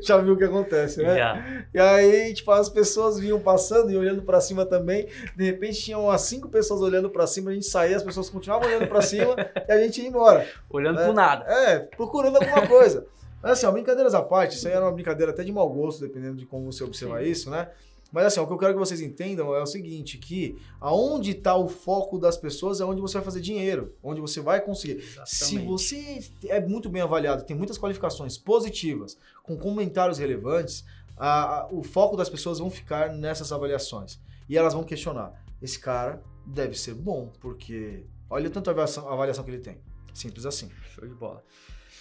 Já 0.00 0.18
viu 0.18 0.34
o 0.34 0.36
que 0.36 0.44
acontece, 0.44 1.02
né? 1.02 1.16
Já. 1.16 1.64
E 1.74 1.78
aí, 1.78 2.34
tipo, 2.34 2.50
as 2.50 2.68
pessoas 2.68 3.18
vinham 3.18 3.40
passando 3.40 3.90
e 3.90 3.96
olhando 3.96 4.22
pra 4.22 4.40
cima 4.40 4.64
também. 4.64 5.08
De 5.36 5.44
repente, 5.44 5.80
tinham 5.82 6.04
umas 6.04 6.22
cinco 6.22 6.48
pessoas 6.48 6.80
olhando 6.80 7.10
pra 7.10 7.26
cima, 7.26 7.50
a 7.50 7.54
gente 7.54 7.66
saía, 7.66 7.96
as 7.96 8.02
pessoas 8.02 8.30
continuavam 8.30 8.68
olhando 8.68 8.86
pra 8.88 9.02
cima 9.02 9.34
e 9.68 9.72
a 9.72 9.78
gente 9.78 10.00
ia 10.00 10.08
embora. 10.08 10.46
Olhando 10.70 11.00
É. 11.00 11.04
pro 11.04 11.12
nada. 11.12 11.44
É, 11.44 11.78
procurando 11.78 12.36
alguma 12.36 12.66
coisa. 12.66 13.06
Mas 13.42 13.52
assim, 13.52 13.66
ó, 13.66 13.72
brincadeiras 13.72 14.14
à 14.14 14.22
parte, 14.22 14.56
isso 14.56 14.68
aí 14.68 14.74
era 14.74 14.84
uma 14.84 14.92
brincadeira 14.92 15.32
até 15.32 15.42
de 15.42 15.52
mau 15.52 15.68
gosto, 15.68 16.00
dependendo 16.00 16.36
de 16.36 16.46
como 16.46 16.70
você 16.72 16.84
observar 16.84 17.24
isso, 17.24 17.50
né? 17.50 17.68
Mas 18.12 18.26
assim, 18.26 18.40
o 18.40 18.46
que 18.46 18.52
eu 18.52 18.58
quero 18.58 18.74
que 18.74 18.78
vocês 18.78 19.00
entendam 19.00 19.54
é 19.54 19.62
o 19.62 19.66
seguinte, 19.66 20.18
que 20.18 20.58
aonde 20.78 21.30
está 21.30 21.56
o 21.56 21.66
foco 21.66 22.18
das 22.18 22.36
pessoas 22.36 22.80
é 22.80 22.84
onde 22.84 23.00
você 23.00 23.14
vai 23.14 23.24
fazer 23.24 23.40
dinheiro, 23.40 23.94
onde 24.02 24.20
você 24.20 24.40
vai 24.40 24.60
conseguir. 24.60 25.00
Se 25.02 25.44
Exatamente. 25.46 25.66
você 25.66 26.20
é 26.46 26.60
muito 26.60 26.90
bem 26.90 27.00
avaliado, 27.00 27.44
tem 27.44 27.56
muitas 27.56 27.78
qualificações 27.78 28.36
positivas, 28.36 29.16
com 29.42 29.56
comentários 29.56 30.18
relevantes, 30.18 30.84
a- 31.16 31.60
a- 31.62 31.68
o 31.72 31.82
foco 31.82 32.16
das 32.16 32.28
pessoas 32.28 32.58
vão 32.58 32.70
ficar 32.70 33.12
nessas 33.14 33.50
avaliações. 33.50 34.20
E 34.48 34.58
elas 34.58 34.74
vão 34.74 34.84
questionar: 34.84 35.32
esse 35.62 35.78
cara 35.78 36.22
deve 36.44 36.78
ser 36.78 36.92
bom, 36.94 37.32
porque 37.40 38.04
olha 38.28 38.50
tanta 38.50 38.70
avaliação, 38.70 39.08
avaliação 39.08 39.42
que 39.44 39.50
ele 39.50 39.62
tem. 39.62 39.78
Simples 40.12 40.44
assim. 40.44 40.68
Show 40.94 41.08
de 41.08 41.14
bola. 41.14 41.42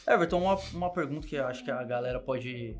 Everton, 0.05 0.39
uma, 0.41 0.55
uma 0.73 0.89
pergunta 0.89 1.25
que 1.25 1.35
eu 1.35 1.45
acho 1.45 1.63
que 1.63 1.71
a 1.71 1.83
galera 1.83 2.19
pode 2.19 2.75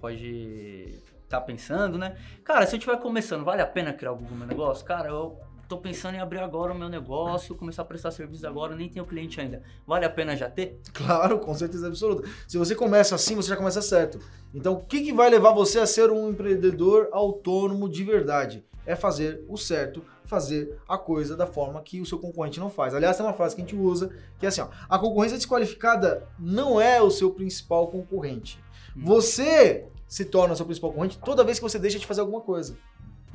pode 0.00 0.98
tá 1.34 1.40
pensando, 1.40 1.98
né? 1.98 2.16
Cara, 2.42 2.66
se 2.66 2.74
eu 2.74 2.78
estiver 2.78 2.98
começando, 2.98 3.44
vale 3.44 3.62
a 3.62 3.66
pena 3.66 3.92
criar 3.92 4.12
Google 4.12 4.36
Meu 4.36 4.46
Negócio? 4.46 4.84
Cara, 4.84 5.08
eu 5.08 5.38
tô 5.68 5.78
pensando 5.78 6.14
em 6.14 6.20
abrir 6.20 6.38
agora 6.38 6.72
o 6.72 6.78
meu 6.78 6.88
negócio, 6.88 7.54
começar 7.54 7.82
a 7.82 7.84
prestar 7.84 8.10
serviço 8.10 8.46
agora, 8.46 8.76
nem 8.76 8.88
tenho 8.88 9.04
cliente 9.04 9.40
ainda. 9.40 9.62
Vale 9.86 10.04
a 10.04 10.10
pena 10.10 10.36
já 10.36 10.48
ter? 10.48 10.80
Claro, 10.92 11.38
com 11.38 11.54
certeza 11.54 11.88
absoluta. 11.88 12.28
Se 12.46 12.58
você 12.58 12.74
começa 12.74 13.14
assim, 13.14 13.34
você 13.34 13.48
já 13.48 13.56
começa 13.56 13.82
certo. 13.82 14.18
Então, 14.52 14.74
o 14.74 14.84
que, 14.84 15.00
que 15.00 15.12
vai 15.12 15.28
levar 15.28 15.52
você 15.52 15.78
a 15.78 15.86
ser 15.86 16.10
um 16.10 16.30
empreendedor 16.30 17.08
autônomo 17.12 17.88
de 17.88 18.04
verdade? 18.04 18.64
É 18.86 18.94
fazer 18.94 19.42
o 19.48 19.56
certo, 19.56 20.04
fazer 20.26 20.78
a 20.86 20.98
coisa 20.98 21.36
da 21.36 21.46
forma 21.46 21.80
que 21.80 22.00
o 22.00 22.06
seu 22.06 22.18
concorrente 22.18 22.60
não 22.60 22.68
faz. 22.68 22.94
Aliás, 22.94 23.16
tem 23.16 23.24
uma 23.24 23.32
frase 23.32 23.56
que 23.56 23.62
a 23.62 23.64
gente 23.64 23.76
usa 23.76 24.10
que 24.38 24.44
é 24.44 24.48
assim: 24.50 24.60
ó, 24.60 24.68
a 24.88 24.98
concorrência 24.98 25.38
desqualificada 25.38 26.28
não 26.38 26.78
é 26.78 27.00
o 27.00 27.10
seu 27.10 27.30
principal 27.30 27.88
concorrente. 27.88 28.62
Hum. 28.94 29.04
Você 29.04 29.88
se 30.14 30.24
torna 30.24 30.54
seu 30.54 30.64
principal 30.64 30.90
concorrente 30.90 31.18
toda 31.18 31.42
vez 31.42 31.58
que 31.58 31.62
você 31.64 31.76
deixa 31.76 31.98
de 31.98 32.06
fazer 32.06 32.20
alguma 32.20 32.40
coisa. 32.40 32.76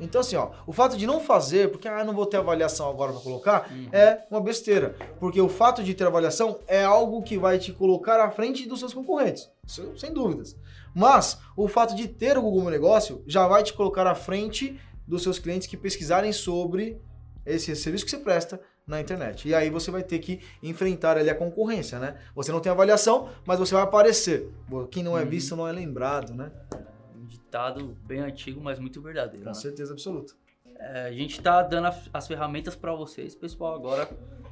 Então, 0.00 0.22
assim, 0.22 0.34
ó, 0.34 0.52
o 0.66 0.72
fato 0.72 0.96
de 0.96 1.06
não 1.06 1.20
fazer, 1.20 1.70
porque 1.70 1.86
ah, 1.86 2.02
não 2.02 2.14
vou 2.14 2.24
ter 2.24 2.38
avaliação 2.38 2.88
agora 2.88 3.12
para 3.12 3.20
colocar, 3.20 3.70
Uhum. 3.70 3.88
é 3.92 4.24
uma 4.30 4.40
besteira. 4.40 4.96
Porque 5.18 5.38
o 5.38 5.48
fato 5.50 5.82
de 5.84 5.92
ter 5.92 6.06
avaliação 6.06 6.58
é 6.66 6.82
algo 6.82 7.22
que 7.22 7.36
vai 7.36 7.58
te 7.58 7.70
colocar 7.70 8.18
à 8.18 8.30
frente 8.30 8.66
dos 8.66 8.78
seus 8.78 8.94
concorrentes. 8.94 9.50
Isso, 9.66 9.92
sem 9.98 10.10
dúvidas. 10.10 10.56
Mas 10.94 11.38
o 11.54 11.68
fato 11.68 11.94
de 11.94 12.08
ter 12.08 12.38
o 12.38 12.42
Google 12.42 12.62
Meu 12.62 12.70
Negócio 12.70 13.22
já 13.26 13.46
vai 13.46 13.62
te 13.62 13.74
colocar 13.74 14.06
à 14.06 14.14
frente 14.14 14.80
dos 15.06 15.22
seus 15.22 15.38
clientes 15.38 15.68
que 15.68 15.76
pesquisarem 15.76 16.32
sobre 16.32 16.98
esse 17.44 17.76
serviço 17.76 18.06
que 18.06 18.10
você 18.10 18.16
presta 18.18 18.58
na 18.90 19.00
internet. 19.00 19.48
E 19.48 19.54
aí 19.54 19.70
você 19.70 19.90
vai 19.90 20.02
ter 20.02 20.18
que 20.18 20.40
enfrentar 20.62 21.16
ali 21.16 21.30
a 21.30 21.34
concorrência, 21.34 21.98
né? 21.98 22.16
Você 22.34 22.52
não 22.52 22.60
tem 22.60 22.70
avaliação, 22.70 23.30
mas 23.46 23.58
você 23.58 23.74
vai 23.74 23.84
aparecer. 23.84 24.50
Quem 24.90 25.02
não 25.02 25.16
é 25.16 25.22
Uhum. 25.22 25.28
visto 25.28 25.56
não 25.56 25.66
é 25.66 25.72
lembrado, 25.72 26.34
né? 26.34 26.50
Um 27.16 27.24
ditado 27.24 27.96
bem 28.04 28.20
antigo, 28.20 28.60
mas 28.60 28.78
muito 28.78 29.00
verdadeiro. 29.00 29.44
Com 29.44 29.50
né? 29.50 29.54
certeza 29.54 29.92
absoluta. 29.92 30.34
É, 30.78 31.02
a 31.06 31.12
gente 31.12 31.40
tá 31.40 31.62
dando 31.62 31.88
as 32.12 32.26
ferramentas 32.26 32.74
para 32.74 32.92
vocês, 32.94 33.34
pessoal. 33.34 33.74
Agora 33.74 34.08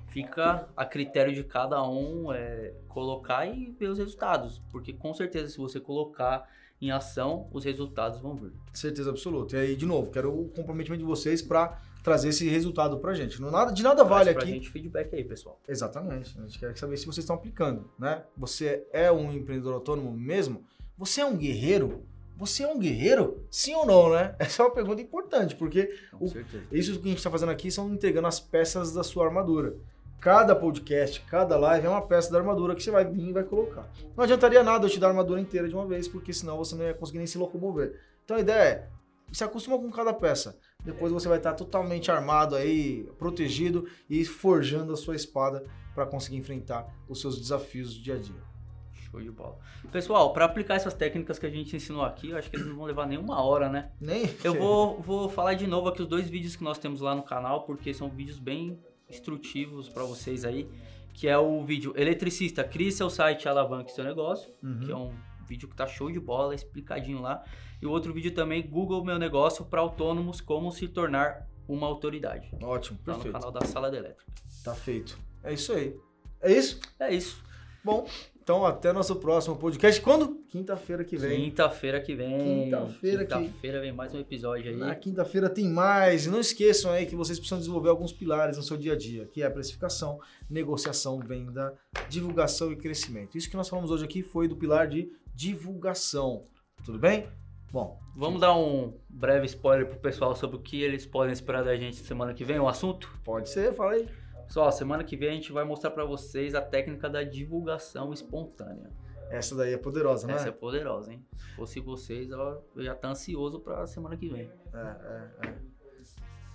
fica 0.08 0.68
a 0.76 0.84
critério 0.84 1.34
de 1.34 1.42
cada 1.42 1.82
um 1.82 2.32
é, 2.32 2.72
colocar 2.88 3.46
e 3.46 3.74
ver 3.78 3.88
os 3.88 3.98
resultados. 3.98 4.62
Porque 4.70 4.92
com 4.92 5.12
certeza, 5.14 5.48
se 5.48 5.58
você 5.58 5.80
colocar 5.80 6.46
em 6.80 6.90
ação, 6.92 7.48
os 7.52 7.64
resultados 7.64 8.20
vão 8.20 8.34
vir. 8.34 8.52
Certeza 8.72 9.10
absoluta. 9.10 9.56
E 9.56 9.60
aí, 9.60 9.76
de 9.76 9.84
novo, 9.86 10.10
quero 10.10 10.30
o 10.32 10.48
comprometimento 10.50 11.02
de 11.02 11.08
vocês 11.08 11.42
para 11.42 11.80
trazer 12.02 12.28
esse 12.28 12.48
resultado 12.48 12.98
pra 12.98 13.12
gente. 13.14 13.40
Não 13.40 13.50
nada, 13.50 13.72
de 13.72 13.82
nada 13.82 14.04
vale 14.04 14.32
pra 14.32 14.42
aqui. 14.42 14.52
gente 14.52 14.70
feedback 14.70 15.14
aí, 15.14 15.24
pessoal. 15.24 15.60
Exatamente. 15.68 16.38
A 16.38 16.42
gente 16.42 16.58
quer 16.58 16.76
saber 16.76 16.96
se 16.96 17.04
vocês 17.04 17.18
estão 17.24 17.36
aplicando, 17.36 17.90
né? 17.98 18.22
Você 18.36 18.86
é 18.92 19.10
um 19.12 19.32
empreendedor 19.32 19.74
autônomo 19.74 20.10
mesmo? 20.12 20.64
Você 20.96 21.20
é 21.20 21.26
um 21.26 21.36
guerreiro? 21.36 22.02
Você 22.36 22.62
é 22.62 22.68
um 22.68 22.78
guerreiro? 22.78 23.42
Sim 23.50 23.74
ou 23.74 23.84
não, 23.86 24.10
né? 24.10 24.34
Essa 24.38 24.62
é 24.62 24.66
uma 24.66 24.72
pergunta 24.72 25.02
importante, 25.02 25.56
porque 25.56 25.92
O- 26.20 26.26
isso 26.72 26.92
que 26.98 27.06
a 27.06 27.08
gente 27.08 27.18
está 27.18 27.30
fazendo 27.30 27.50
aqui 27.50 27.70
são 27.70 27.92
entregando 27.92 28.26
as 28.28 28.38
peças 28.40 28.92
da 28.92 29.02
sua 29.02 29.26
armadura. 29.26 29.74
Cada 30.20 30.54
podcast, 30.56 31.20
cada 31.30 31.56
live 31.56 31.86
é 31.86 31.90
uma 31.90 32.02
peça 32.02 32.30
da 32.32 32.38
armadura 32.38 32.74
que 32.74 32.82
você 32.82 32.90
vai 32.90 33.04
vir 33.04 33.28
e 33.28 33.32
vai 33.32 33.44
colocar. 33.44 33.88
Não 34.16 34.24
adiantaria 34.24 34.62
nada 34.64 34.86
eu 34.86 34.90
te 34.90 34.98
dar 34.98 35.06
a 35.06 35.10
armadura 35.10 35.40
inteira 35.40 35.68
de 35.68 35.74
uma 35.74 35.86
vez, 35.86 36.08
porque 36.08 36.32
senão 36.32 36.56
você 36.58 36.74
não 36.74 36.84
ia 36.84 36.94
conseguir 36.94 37.18
nem 37.18 37.26
se 37.26 37.38
locomover. 37.38 38.00
Então 38.24 38.36
a 38.36 38.40
ideia 38.40 38.62
é, 38.62 38.88
se 39.32 39.44
acostuma 39.44 39.78
com 39.78 39.88
cada 39.90 40.12
peça. 40.12 40.56
Depois 40.84 41.12
você 41.12 41.28
vai 41.28 41.38
estar 41.38 41.54
totalmente 41.54 42.10
armado 42.10 42.54
aí, 42.54 43.08
protegido 43.18 43.88
e 44.08 44.24
forjando 44.24 44.92
a 44.92 44.96
sua 44.96 45.16
espada 45.16 45.64
para 45.94 46.06
conseguir 46.06 46.36
enfrentar 46.36 46.86
os 47.08 47.20
seus 47.20 47.38
desafios 47.38 47.94
do 47.94 48.02
dia 48.02 48.14
a 48.14 48.18
dia. 48.18 48.48
Show 48.92 49.20
de 49.20 49.30
bola. 49.30 49.58
Pessoal, 49.90 50.32
para 50.32 50.44
aplicar 50.44 50.76
essas 50.76 50.94
técnicas 50.94 51.38
que 51.38 51.46
a 51.46 51.50
gente 51.50 51.74
ensinou 51.74 52.02
aqui, 52.02 52.30
eu 52.30 52.36
acho 52.36 52.48
que 52.48 52.56
eles 52.56 52.66
não 52.66 52.76
vão 52.76 52.84
levar 52.84 53.06
nem 53.06 53.18
uma 53.18 53.42
hora, 53.42 53.68
né? 53.68 53.90
Nem 54.00 54.28
Eu 54.44 54.54
vou, 54.58 55.00
vou 55.00 55.28
falar 55.28 55.54
de 55.54 55.66
novo 55.66 55.88
aqui 55.88 56.02
os 56.02 56.08
dois 56.08 56.28
vídeos 56.28 56.54
que 56.54 56.62
nós 56.62 56.78
temos 56.78 57.00
lá 57.00 57.14
no 57.14 57.22
canal, 57.22 57.64
porque 57.64 57.92
são 57.92 58.08
vídeos 58.08 58.38
bem 58.38 58.78
instrutivos 59.08 59.88
para 59.88 60.04
vocês 60.04 60.44
aí. 60.44 60.68
Que 61.12 61.26
é 61.26 61.36
o 61.36 61.64
vídeo 61.64 61.92
Eletricista, 61.96 62.62
crie 62.62 62.92
seu 62.92 63.10
site 63.10 63.48
alavanque 63.48 63.90
seu 63.90 64.04
negócio. 64.04 64.52
Uhum. 64.62 64.80
Que 64.80 64.92
é 64.92 64.96
um 64.96 65.12
vídeo 65.48 65.68
que 65.68 65.74
tá 65.74 65.86
show 65.86 66.10
de 66.12 66.20
bola, 66.20 66.54
explicadinho 66.54 67.20
lá. 67.20 67.42
E 67.80 67.86
o 67.86 67.90
outro 67.90 68.12
vídeo 68.12 68.32
também, 68.34 68.66
Google 68.68 69.04
Meu 69.04 69.18
Negócio 69.18 69.64
para 69.64 69.80
autônomos, 69.80 70.40
como 70.40 70.70
se 70.72 70.88
tornar 70.88 71.46
uma 71.68 71.86
autoridade. 71.86 72.50
Ótimo, 72.62 72.98
Tá 73.04 73.12
no 73.12 73.18
perfeito. 73.18 73.32
canal 73.32 73.52
da 73.52 73.64
Sala 73.66 73.90
da 73.90 73.96
Elétrica. 73.98 74.24
Tá 74.64 74.74
feito. 74.74 75.18
É 75.44 75.52
isso 75.52 75.72
aí. 75.72 75.94
É 76.40 76.52
isso? 76.52 76.80
É 76.98 77.12
isso. 77.14 77.42
Bom, 77.84 78.06
então 78.42 78.66
até 78.66 78.92
nosso 78.92 79.14
próximo 79.16 79.54
podcast. 79.56 80.00
Quando? 80.00 80.36
Quinta-feira 80.48 81.04
que 81.04 81.16
vem. 81.16 81.42
Quinta-feira 81.44 82.00
que 82.00 82.14
vem. 82.14 82.64
Quinta-feira 82.64 83.24
que- 83.24 83.34
Quinta-feira 83.34 83.80
vem 83.80 83.92
mais 83.92 84.14
um 84.14 84.18
episódio 84.18 84.70
aí. 84.70 84.76
Na 84.76 84.94
quinta-feira 84.94 85.48
tem 85.48 85.68
mais. 85.68 86.26
E 86.26 86.30
não 86.30 86.40
esqueçam 86.40 86.90
aí 86.90 87.06
que 87.06 87.14
vocês 87.14 87.38
precisam 87.38 87.58
desenvolver 87.58 87.90
alguns 87.90 88.12
pilares 88.12 88.56
no 88.56 88.62
seu 88.62 88.76
dia 88.76 88.94
a 88.94 88.96
dia, 88.96 89.26
que 89.26 89.42
é 89.42 89.46
a 89.46 89.50
precificação, 89.50 90.18
negociação, 90.50 91.20
venda, 91.20 91.74
divulgação 92.08 92.72
e 92.72 92.76
crescimento. 92.76 93.38
Isso 93.38 93.48
que 93.48 93.56
nós 93.56 93.68
falamos 93.68 93.90
hoje 93.90 94.04
aqui 94.04 94.22
foi 94.22 94.48
do 94.48 94.56
pilar 94.56 94.88
de 94.88 95.10
divulgação. 95.34 96.44
Tudo 96.84 96.98
bem? 96.98 97.28
Bom, 97.70 97.98
Vamos 98.18 98.40
dar 98.40 98.52
um 98.56 98.98
breve 99.08 99.46
spoiler 99.46 99.86
pro 99.86 100.00
pessoal 100.00 100.34
sobre 100.34 100.56
o 100.56 100.60
que 100.60 100.82
eles 100.82 101.06
podem 101.06 101.32
esperar 101.32 101.62
da 101.62 101.76
gente 101.76 101.96
semana 101.98 102.34
que 102.34 102.42
vem, 102.42 102.58
o 102.58 102.66
assunto? 102.66 103.08
pode 103.22 103.48
ser, 103.48 103.72
fala 103.72 103.92
aí. 103.92 104.08
Pessoal, 104.46 104.72
semana 104.72 105.04
que 105.04 105.16
vem 105.16 105.28
a 105.28 105.32
gente 105.34 105.52
vai 105.52 105.62
mostrar 105.62 105.92
pra 105.92 106.04
vocês 106.04 106.52
a 106.54 106.60
técnica 106.60 107.08
da 107.08 107.22
divulgação 107.22 108.12
espontânea. 108.12 108.90
Essa 109.30 109.54
daí 109.54 109.74
é 109.74 109.78
poderosa, 109.78 110.26
né? 110.26 110.32
Essa 110.32 110.48
é 110.48 110.52
poderosa, 110.52 111.12
hein? 111.12 111.24
Se 111.36 111.54
fosse 111.54 111.80
vocês, 111.80 112.30
eu 112.30 112.62
já 112.78 112.94
tá 112.94 113.10
ansioso 113.10 113.60
pra 113.60 113.86
semana 113.86 114.16
que 114.16 114.28
vem. 114.28 114.50
É, 114.72 114.78
é, 114.78 115.48
é. 115.48 115.54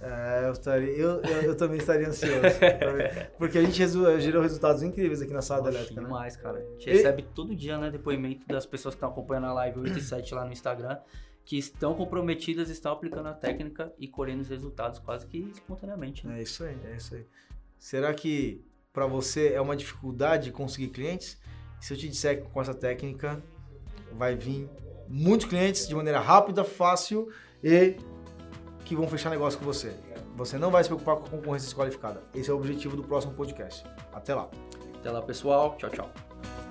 É, 0.06 0.48
eu, 0.48 0.52
estaria, 0.52 0.90
eu, 0.90 1.22
eu, 1.22 1.42
eu 1.44 1.56
também 1.56 1.78
estaria 1.78 2.08
ansioso. 2.10 2.42
porque 3.38 3.58
a 3.58 3.62
gente 3.62 3.80
resu- 3.80 4.20
gerou 4.20 4.42
resultados 4.42 4.84
incríveis 4.84 5.22
aqui 5.22 5.32
na 5.32 5.42
sala 5.42 5.62
da 5.62 5.68
Nossa, 5.68 5.78
elétrica, 5.80 6.02
né? 6.02 6.08
demais, 6.08 6.36
cara. 6.36 6.58
A 6.60 6.72
gente 6.74 6.90
E- 6.90 6.94
recebe 6.94 7.22
todo 7.34 7.56
dia, 7.56 7.78
né, 7.78 7.90
depoimento 7.90 8.46
das 8.48 8.66
pessoas 8.66 8.94
que 8.96 8.98
estão 8.98 9.10
acompanhando 9.10 9.46
a 9.48 9.54
live 9.54 9.80
8 9.80 9.98
e 9.98 10.02
7 10.04 10.34
lá 10.36 10.44
no 10.46 10.52
Instagram, 10.52 10.98
que 11.46 11.58
estão 11.58 11.94
comprometidas, 11.94 12.70
estão 12.70 12.92
aplicando 12.92 13.28
a 13.28 13.34
técnica 13.34 13.94
e 13.98 14.08
colhendo 14.08 14.42
os 14.42 14.50
resultados 14.50 15.00
quase 15.00 15.26
que 15.26 15.38
espontaneamente, 15.54 16.28
né? 16.28 16.40
É 16.40 16.44
isso 16.44 16.64
aí, 16.66 16.78
é 16.92 16.96
isso 16.98 17.16
aí. 17.16 17.26
Será 17.80 18.14
que 18.14 18.62
para 18.92 19.06
você 19.08 19.54
é 19.54 19.62
uma 19.62 19.76
dificuldade 19.76 20.52
conseguir 20.52 20.90
clientes? 20.90 21.38
Se 21.82 21.94
eu 21.94 21.98
te 21.98 22.08
disser 22.10 22.42
que 22.42 22.50
com 22.50 22.62
essa 22.62 22.74
técnica 22.74 23.42
vai 24.14 24.36
vir 24.36 24.70
muitos 25.08 25.46
clientes 25.48 25.88
de 25.88 25.96
maneira 25.96 26.20
rápida, 26.20 26.64
fácil 26.64 27.30
e 27.62 27.96
que 28.96 29.00
vão 29.00 29.08
fechar 29.08 29.30
negócio 29.30 29.60
com 29.60 29.66
você. 29.66 29.94
Você 30.36 30.58
não 30.58 30.72
vai 30.72 30.84
se 30.84 30.90
preocupar 30.90 31.18
com 31.18 31.26
a 31.26 31.30
concorrência 31.30 31.68
desqualificada. 31.68 32.22
Esse 32.34 32.50
é 32.50 32.54
o 32.54 32.58
objetivo 32.58 32.96
do 32.96 33.04
próximo 33.04 33.34
podcast. 33.34 33.84
Até 34.12 34.34
lá. 34.34 34.48
Até 34.96 35.12
lá, 35.12 35.22
pessoal. 35.22 35.76
Tchau, 35.78 35.90
tchau. 35.90 36.10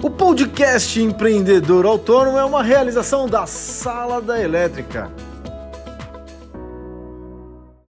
O 0.03 0.11
podcast 0.11 1.01
Empreendedor 1.01 1.87
Autônomo 1.87 2.39
é 2.39 2.45
uma 2.45 2.63
realização 2.63 3.29
da 3.29 3.47
Sala 3.47 4.21
da 4.21 4.41
Elétrica. 4.41 5.13